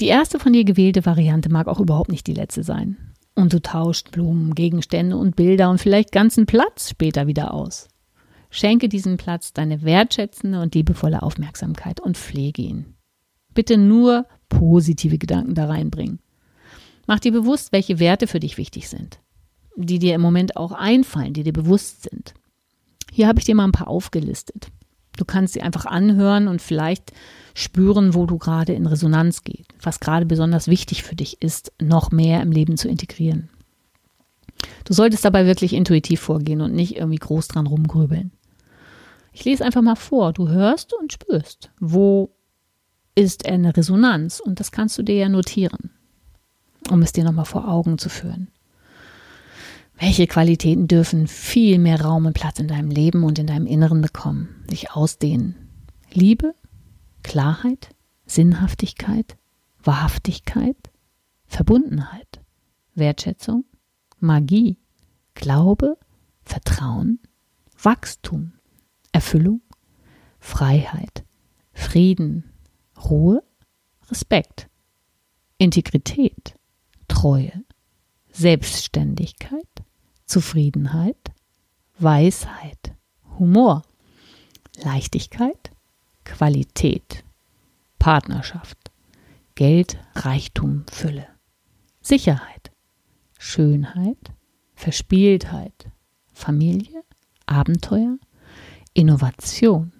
Die 0.00 0.08
erste 0.08 0.40
von 0.40 0.52
dir 0.52 0.64
gewählte 0.64 1.06
Variante 1.06 1.48
mag 1.48 1.68
auch 1.68 1.78
überhaupt 1.78 2.10
nicht 2.10 2.26
die 2.26 2.34
letzte 2.34 2.64
sein. 2.64 2.96
Und 3.36 3.52
du 3.52 3.62
tauscht 3.62 4.10
Blumen, 4.10 4.56
Gegenstände 4.56 5.16
und 5.16 5.36
Bilder 5.36 5.70
und 5.70 5.78
vielleicht 5.78 6.10
ganzen 6.10 6.46
Platz 6.46 6.90
später 6.90 7.28
wieder 7.28 7.54
aus. 7.54 7.86
Schenke 8.50 8.88
diesem 8.88 9.16
Platz 9.16 9.52
deine 9.52 9.82
wertschätzende 9.82 10.60
und 10.60 10.74
liebevolle 10.74 11.22
Aufmerksamkeit 11.22 12.00
und 12.00 12.16
pflege 12.16 12.62
ihn. 12.62 12.94
Bitte 13.54 13.76
nur 13.76 14.26
positive 14.48 15.18
Gedanken 15.18 15.54
da 15.54 15.66
reinbringen. 15.66 16.20
Mach 17.06 17.20
dir 17.20 17.32
bewusst, 17.32 17.72
welche 17.72 17.98
Werte 17.98 18.26
für 18.26 18.40
dich 18.40 18.58
wichtig 18.58 18.88
sind 18.88 19.20
die 19.76 19.98
dir 19.98 20.14
im 20.14 20.20
Moment 20.20 20.56
auch 20.56 20.72
einfallen, 20.72 21.32
die 21.32 21.42
dir 21.42 21.52
bewusst 21.52 22.08
sind. 22.10 22.34
Hier 23.12 23.26
habe 23.26 23.38
ich 23.38 23.44
dir 23.44 23.54
mal 23.54 23.64
ein 23.64 23.72
paar 23.72 23.88
aufgelistet. 23.88 24.68
Du 25.16 25.24
kannst 25.24 25.54
sie 25.54 25.62
einfach 25.62 25.86
anhören 25.86 26.48
und 26.48 26.62
vielleicht 26.62 27.12
spüren, 27.54 28.14
wo 28.14 28.26
du 28.26 28.38
gerade 28.38 28.72
in 28.72 28.86
Resonanz 28.86 29.42
gehst, 29.42 29.72
was 29.82 30.00
gerade 30.00 30.24
besonders 30.24 30.68
wichtig 30.68 31.02
für 31.02 31.16
dich 31.16 31.42
ist, 31.42 31.72
noch 31.80 32.10
mehr 32.10 32.40
im 32.42 32.52
Leben 32.52 32.76
zu 32.76 32.88
integrieren. 32.88 33.50
Du 34.84 34.94
solltest 34.94 35.24
dabei 35.24 35.46
wirklich 35.46 35.72
intuitiv 35.72 36.20
vorgehen 36.20 36.60
und 36.60 36.74
nicht 36.74 36.96
irgendwie 36.96 37.18
groß 37.18 37.48
dran 37.48 37.66
rumgrübeln. 37.66 38.30
Ich 39.32 39.44
lese 39.44 39.64
einfach 39.64 39.82
mal 39.82 39.96
vor, 39.96 40.32
du 40.32 40.48
hörst 40.48 40.92
und 40.92 41.12
spürst, 41.12 41.70
wo 41.78 42.34
ist 43.14 43.46
eine 43.46 43.76
Resonanz? 43.76 44.40
Und 44.40 44.60
das 44.60 44.72
kannst 44.72 44.98
du 44.98 45.02
dir 45.02 45.16
ja 45.16 45.28
notieren, 45.28 45.90
um 46.90 47.02
es 47.02 47.12
dir 47.12 47.24
nochmal 47.24 47.44
vor 47.44 47.68
Augen 47.68 47.98
zu 47.98 48.08
führen. 48.08 48.50
Welche 49.98 50.26
Qualitäten 50.26 50.88
dürfen 50.88 51.26
viel 51.26 51.78
mehr 51.78 52.00
Raum 52.00 52.24
und 52.24 52.32
Platz 52.32 52.58
in 52.58 52.68
deinem 52.68 52.90
Leben 52.90 53.22
und 53.22 53.38
in 53.38 53.46
deinem 53.46 53.66
Inneren 53.66 54.00
bekommen, 54.00 54.64
sich 54.68 54.92
ausdehnen? 54.92 55.54
Liebe, 56.12 56.54
Klarheit, 57.22 57.90
Sinnhaftigkeit, 58.24 59.36
Wahrhaftigkeit, 59.82 60.76
Verbundenheit, 61.46 62.40
Wertschätzung, 62.94 63.64
Magie, 64.18 64.78
Glaube, 65.34 65.98
Vertrauen, 66.44 67.20
Wachstum, 67.82 68.52
Erfüllung, 69.12 69.60
Freiheit, 70.38 71.24
Frieden, 71.72 72.52
Ruhe, 73.08 73.42
Respekt, 74.10 74.68
Integrität, 75.58 76.56
Treue, 77.08 77.64
Selbstständigkeit, 78.30 79.68
Zufriedenheit, 80.24 81.32
Weisheit, 81.98 82.94
Humor, 83.38 83.82
Leichtigkeit, 84.82 85.70
Qualität, 86.24 87.24
Partnerschaft, 87.98 88.78
Geld, 89.54 89.98
Reichtum, 90.14 90.84
Fülle, 90.90 91.26
Sicherheit, 92.00 92.70
Schönheit, 93.38 94.32
Verspieltheit, 94.74 95.90
Familie, 96.32 97.02
Abenteuer, 97.46 98.16
Innovation, 98.92 99.92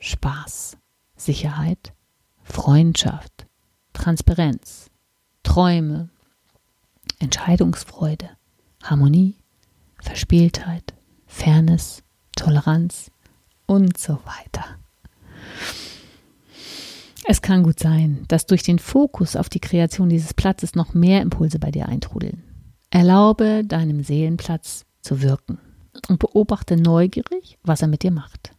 Spaß, 0.00 0.76
Sicherheit, 1.14 1.92
Freundschaft, 2.42 3.46
Transparenz, 3.92 4.90
Träume, 5.44 6.08
Entscheidungsfreude, 7.20 8.30
Harmonie, 8.82 9.36
Verspieltheit, 10.02 10.92
Fairness, 11.26 12.02
Toleranz 12.34 13.12
und 13.66 13.96
so 13.96 14.14
weiter. 14.24 14.64
Es 17.26 17.42
kann 17.42 17.62
gut 17.62 17.78
sein, 17.78 18.24
dass 18.26 18.46
durch 18.46 18.64
den 18.64 18.80
Fokus 18.80 19.36
auf 19.36 19.48
die 19.48 19.60
Kreation 19.60 20.08
dieses 20.08 20.34
Platzes 20.34 20.74
noch 20.74 20.94
mehr 20.94 21.22
Impulse 21.22 21.60
bei 21.60 21.70
dir 21.70 21.88
eintrudeln. 21.88 22.42
Erlaube 22.90 23.62
deinem 23.64 24.02
Seelenplatz 24.02 24.84
zu 25.00 25.22
wirken 25.22 25.58
und 26.08 26.18
beobachte 26.18 26.76
neugierig, 26.76 27.58
was 27.62 27.82
er 27.82 27.88
mit 27.88 28.02
dir 28.02 28.10
macht. 28.10 28.52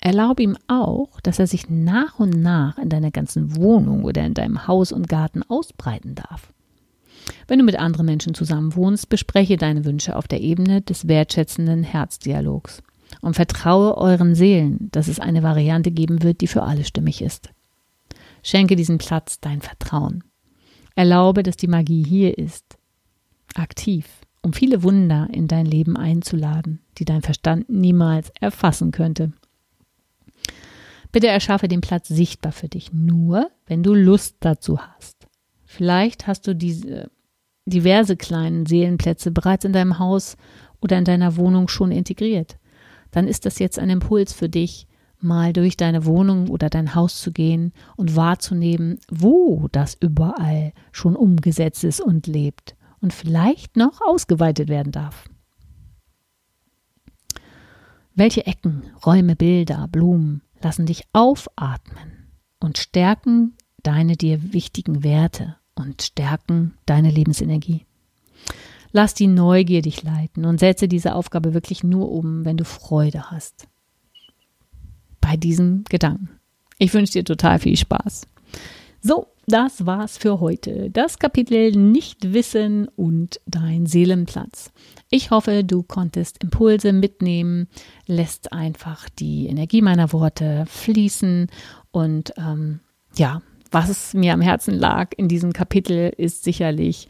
Erlaube 0.00 0.42
ihm 0.42 0.56
auch, 0.66 1.20
dass 1.22 1.38
er 1.38 1.46
sich 1.46 1.70
nach 1.70 2.18
und 2.18 2.30
nach 2.42 2.78
in 2.78 2.90
deiner 2.90 3.10
ganzen 3.10 3.56
Wohnung 3.56 4.04
oder 4.04 4.24
in 4.24 4.34
deinem 4.34 4.66
Haus 4.66 4.92
und 4.92 5.08
Garten 5.08 5.42
ausbreiten 5.42 6.14
darf. 6.14 6.52
Wenn 7.48 7.58
du 7.58 7.64
mit 7.64 7.78
anderen 7.78 8.06
Menschen 8.06 8.34
zusammen 8.34 8.74
wohnst, 8.74 9.08
bespreche 9.08 9.56
deine 9.56 9.84
Wünsche 9.84 10.16
auf 10.16 10.28
der 10.28 10.40
Ebene 10.40 10.82
des 10.82 11.08
wertschätzenden 11.08 11.82
Herzdialogs 11.82 12.82
und 13.22 13.34
vertraue 13.34 13.96
euren 13.96 14.34
Seelen, 14.34 14.90
dass 14.92 15.08
es 15.08 15.20
eine 15.20 15.42
Variante 15.42 15.90
geben 15.90 16.22
wird, 16.22 16.40
die 16.40 16.48
für 16.48 16.62
alle 16.62 16.84
stimmig 16.84 17.22
ist. 17.22 17.50
Schenke 18.42 18.76
diesem 18.76 18.98
Platz 18.98 19.40
dein 19.40 19.62
Vertrauen. 19.62 20.22
Erlaube, 20.96 21.42
dass 21.42 21.56
die 21.56 21.66
Magie 21.66 22.04
hier 22.04 22.36
ist, 22.36 22.76
aktiv, 23.54 24.06
um 24.44 24.52
viele 24.52 24.82
Wunder 24.82 25.28
in 25.32 25.48
dein 25.48 25.64
Leben 25.64 25.96
einzuladen, 25.96 26.80
die 26.98 27.06
dein 27.06 27.22
Verstand 27.22 27.70
niemals 27.70 28.30
erfassen 28.40 28.90
könnte. 28.92 29.32
Bitte 31.12 31.28
erschaffe 31.28 31.66
den 31.66 31.80
Platz 31.80 32.08
sichtbar 32.08 32.52
für 32.52 32.68
dich, 32.68 32.92
nur 32.92 33.48
wenn 33.66 33.82
du 33.82 33.94
Lust 33.94 34.36
dazu 34.40 34.80
hast. 34.80 35.26
Vielleicht 35.64 36.26
hast 36.26 36.46
du 36.46 36.54
diese 36.54 37.10
diverse 37.64 38.16
kleinen 38.16 38.66
Seelenplätze 38.66 39.30
bereits 39.30 39.64
in 39.64 39.72
deinem 39.72 39.98
Haus 39.98 40.36
oder 40.80 40.98
in 40.98 41.04
deiner 41.04 41.36
Wohnung 41.36 41.68
schon 41.68 41.90
integriert. 41.90 42.58
Dann 43.12 43.26
ist 43.26 43.46
das 43.46 43.58
jetzt 43.58 43.78
ein 43.78 43.88
Impuls 43.88 44.34
für 44.34 44.50
dich, 44.50 44.86
mal 45.20 45.54
durch 45.54 45.78
deine 45.78 46.04
Wohnung 46.04 46.50
oder 46.50 46.68
dein 46.68 46.94
Haus 46.94 47.18
zu 47.18 47.32
gehen 47.32 47.72
und 47.96 48.14
wahrzunehmen, 48.14 48.98
wo 49.08 49.68
das 49.72 49.96
überall 49.98 50.74
schon 50.92 51.16
umgesetzt 51.16 51.82
ist 51.84 52.02
und 52.02 52.26
lebt 52.26 52.76
und 53.04 53.12
vielleicht 53.12 53.76
noch 53.76 54.00
ausgeweitet 54.00 54.70
werden 54.70 54.90
darf. 54.90 55.28
Welche 58.14 58.46
Ecken, 58.46 58.84
Räume, 59.04 59.36
Bilder, 59.36 59.86
Blumen 59.88 60.40
lassen 60.62 60.86
dich 60.86 61.04
aufatmen 61.12 62.30
und 62.60 62.78
stärken 62.78 63.58
deine 63.82 64.16
dir 64.16 64.54
wichtigen 64.54 65.04
Werte 65.04 65.56
und 65.74 66.00
stärken 66.00 66.78
deine 66.86 67.10
Lebensenergie? 67.10 67.84
Lass 68.90 69.12
die 69.12 69.26
Neugier 69.26 69.82
dich 69.82 70.02
leiten 70.02 70.46
und 70.46 70.58
setze 70.58 70.88
diese 70.88 71.14
Aufgabe 71.14 71.52
wirklich 71.52 71.84
nur 71.84 72.10
um, 72.10 72.46
wenn 72.46 72.56
du 72.56 72.64
Freude 72.64 73.30
hast. 73.30 73.68
Bei 75.20 75.36
diesem 75.36 75.84
Gedanken. 75.90 76.40
Ich 76.78 76.94
wünsche 76.94 77.12
dir 77.12 77.24
total 77.24 77.58
viel 77.58 77.76
Spaß. 77.76 78.26
So, 79.02 79.26
das 79.46 79.86
war's 79.86 80.18
für 80.18 80.40
heute. 80.40 80.90
Das 80.90 81.18
Kapitel 81.18 81.72
Nichtwissen 81.72 82.88
und 82.96 83.40
dein 83.46 83.86
Seelenplatz. 83.86 84.72
Ich 85.10 85.30
hoffe, 85.30 85.64
du 85.64 85.82
konntest 85.82 86.42
Impulse 86.42 86.92
mitnehmen, 86.92 87.68
lässt 88.06 88.52
einfach 88.52 89.08
die 89.08 89.46
Energie 89.46 89.82
meiner 89.82 90.12
Worte 90.12 90.64
fließen 90.66 91.48
und 91.90 92.32
ähm, 92.36 92.80
ja, 93.16 93.42
was 93.70 94.14
mir 94.14 94.32
am 94.32 94.40
Herzen 94.40 94.74
lag 94.74 95.10
in 95.16 95.28
diesem 95.28 95.52
Kapitel 95.52 96.12
ist 96.16 96.44
sicherlich 96.44 97.08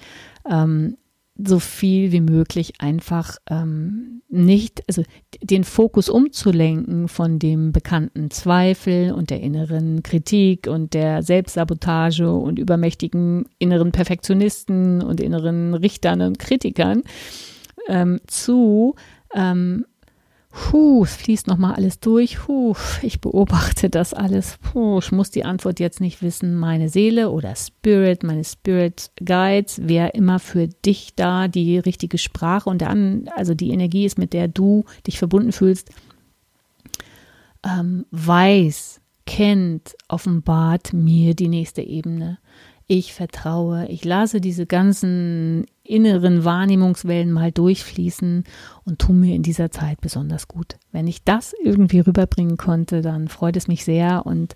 ähm, 0.49 0.97
so 1.37 1.59
viel 1.59 2.13
wie 2.13 2.21
möglich 2.21 2.75
einfach 2.79 3.39
ähm, 3.51 4.23
nicht, 4.29 4.85
also 4.89 5.03
den 5.43 5.65
Fokus 5.65 6.09
umzulenken 6.09 7.09
von 7.09 7.39
dem 7.41 7.73
bekannten 7.73 8.31
Zweifel 8.31 9.13
und 9.13 9.31
der 9.31 9.41
inneren 9.41 10.03
Kritik 10.05 10.69
und 10.69 10.95
der 10.95 11.23
Selbstsabotage 11.23 12.31
und 12.31 12.59
übermächtigen 12.59 13.47
inneren 13.59 13.91
Perfektionisten 13.91 15.03
und 15.03 15.21
inneren 15.21 15.75
Richtern 15.75 16.21
und 16.21 16.39
Kritikern 16.39 17.03
ähm, 17.89 18.21
zu 18.27 18.95
ähm, 19.35 19.87
Puh, 20.55 21.03
es 21.03 21.17
fließt 21.17 21.49
nochmal 21.49 21.75
alles 21.75 21.99
durch. 21.99 22.39
Puh, 22.39 22.77
ich 23.03 23.21
beobachte 23.21 23.91
das 23.91 24.15
alles. 24.15 24.57
Puh, 24.63 25.01
ich 25.01 25.11
muss 25.11 25.33
die 25.33 25.45
Antwort 25.45 25.81
jetzt 25.81 26.01
nicht 26.01 26.23
wissen. 26.23 26.55
Meine 26.55 26.89
Seele 26.89 27.31
oder 27.31 27.57
Spirit, 27.57 28.23
meine 28.23 28.45
Spirit 28.45 29.11
Guides, 29.17 29.81
wer 29.83 30.15
immer 30.15 30.39
für 30.39 30.69
dich 30.69 31.17
da 31.17 31.49
die 31.49 31.79
richtige 31.79 32.19
Sprache 32.19 32.71
und 32.71 32.81
der, 32.81 32.97
also 33.35 33.55
die 33.55 33.71
Energie 33.71 34.05
ist, 34.05 34.17
mit 34.17 34.33
der 34.33 34.47
du 34.47 34.85
dich 35.09 35.19
verbunden 35.19 35.51
fühlst, 35.51 35.91
ähm, 37.65 38.07
weiß, 38.13 39.01
kennt, 39.27 39.97
offenbart 40.09 40.93
mir 40.93 41.35
die 41.35 41.49
nächste 41.49 41.83
Ebene. 41.83 42.39
Ich 42.87 43.15
vertraue, 43.15 43.87
ich 43.89 44.05
lasse 44.05 44.41
diese 44.41 44.67
ganzen 44.67 45.65
inneren 45.83 46.45
Wahrnehmungswellen 46.45 47.33
mal 47.33 47.51
durchfließen 47.51 48.45
und 48.85 48.99
tu 48.99 49.13
mir 49.13 49.35
in 49.35 49.43
dieser 49.43 49.71
Zeit 49.71 50.01
besonders 50.03 50.49
gut. 50.49 50.77
Wenn 50.93 51.07
ich 51.07 51.25
das 51.25 51.55
irgendwie 51.63 52.01
rüberbringen 52.01 52.59
konnte, 52.59 53.01
dann 53.01 53.29
freut 53.29 53.57
es 53.57 53.69
mich 53.69 53.85
sehr 53.85 54.27
und 54.27 54.55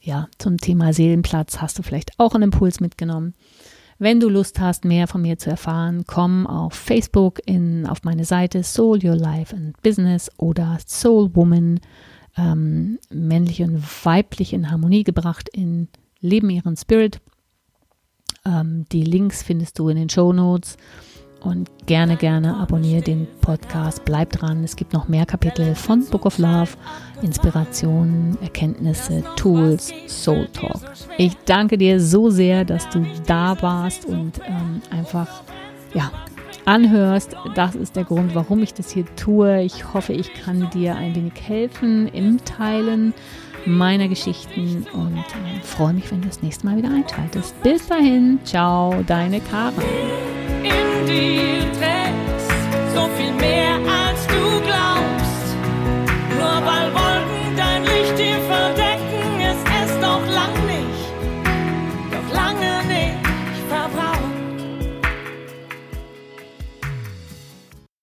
ja, 0.00 0.28
zum 0.38 0.58
Thema 0.58 0.92
Seelenplatz 0.92 1.60
hast 1.60 1.78
du 1.78 1.82
vielleicht 1.82 2.18
auch 2.18 2.34
einen 2.34 2.44
Impuls 2.44 2.78
mitgenommen. 2.80 3.34
Wenn 3.98 4.20
du 4.20 4.28
Lust 4.28 4.60
hast, 4.60 4.84
mehr 4.84 5.06
von 5.08 5.22
mir 5.22 5.38
zu 5.38 5.50
erfahren, 5.50 6.04
komm 6.06 6.46
auf 6.46 6.74
Facebook 6.74 7.40
in, 7.46 7.86
auf 7.86 8.02
meine 8.02 8.24
Seite 8.24 8.62
Soul 8.62 8.98
Your 9.02 9.16
Life 9.16 9.54
and 9.54 9.80
Business 9.82 10.30
oder 10.36 10.78
Soul 10.86 11.34
Woman, 11.34 11.80
ähm, 12.36 12.98
männlich 13.10 13.62
und 13.62 13.82
weiblich 14.04 14.52
in 14.52 14.70
Harmonie 14.70 15.04
gebracht 15.04 15.48
in 15.48 15.88
Leben 16.20 16.50
ihren 16.50 16.76
Spirit. 16.76 17.20
Ähm, 18.46 18.84
die 18.92 19.04
Links 19.04 19.42
findest 19.42 19.78
du 19.78 19.88
in 19.88 19.96
den 19.96 20.08
Show 20.08 20.32
Notes. 20.32 20.76
Und 21.40 21.68
gerne, 21.84 22.16
gerne 22.16 22.56
abonniere 22.56 23.02
den 23.02 23.26
Podcast. 23.42 24.06
Bleib 24.06 24.30
dran. 24.32 24.64
Es 24.64 24.76
gibt 24.76 24.94
noch 24.94 25.08
mehr 25.08 25.26
Kapitel 25.26 25.74
von 25.74 26.06
Book 26.06 26.24
of 26.24 26.38
Love, 26.38 26.70
Inspirationen, 27.20 28.38
Erkenntnisse, 28.40 29.22
Tools, 29.36 29.92
Soul 30.06 30.48
Talk. 30.54 30.80
Ich 31.18 31.36
danke 31.44 31.76
dir 31.76 32.00
so 32.00 32.30
sehr, 32.30 32.64
dass 32.64 32.88
du 32.88 33.06
da 33.26 33.60
warst 33.60 34.06
und 34.06 34.40
ähm, 34.46 34.80
einfach, 34.90 35.42
ja, 35.92 36.10
anhörst. 36.64 37.36
Das 37.54 37.74
ist 37.74 37.94
der 37.96 38.04
Grund, 38.04 38.34
warum 38.34 38.62
ich 38.62 38.72
das 38.72 38.90
hier 38.90 39.04
tue. 39.16 39.62
Ich 39.62 39.92
hoffe, 39.92 40.14
ich 40.14 40.32
kann 40.32 40.70
dir 40.70 40.96
ein 40.96 41.14
wenig 41.14 41.34
helfen 41.42 42.08
im 42.08 42.42
Teilen 42.44 43.12
meiner 43.66 44.08
Geschichten 44.08 44.86
und 44.92 45.18
äh, 45.18 45.60
freue 45.62 45.92
mich, 45.92 46.10
wenn 46.10 46.22
du 46.22 46.28
das 46.28 46.42
nächste 46.42 46.66
Mal 46.66 46.76
wieder 46.76 46.90
einschaltest. 46.90 47.60
Bis 47.62 47.86
dahin, 47.86 48.38
ciao, 48.44 49.02
deine 49.06 49.40
Karin. 49.40 49.84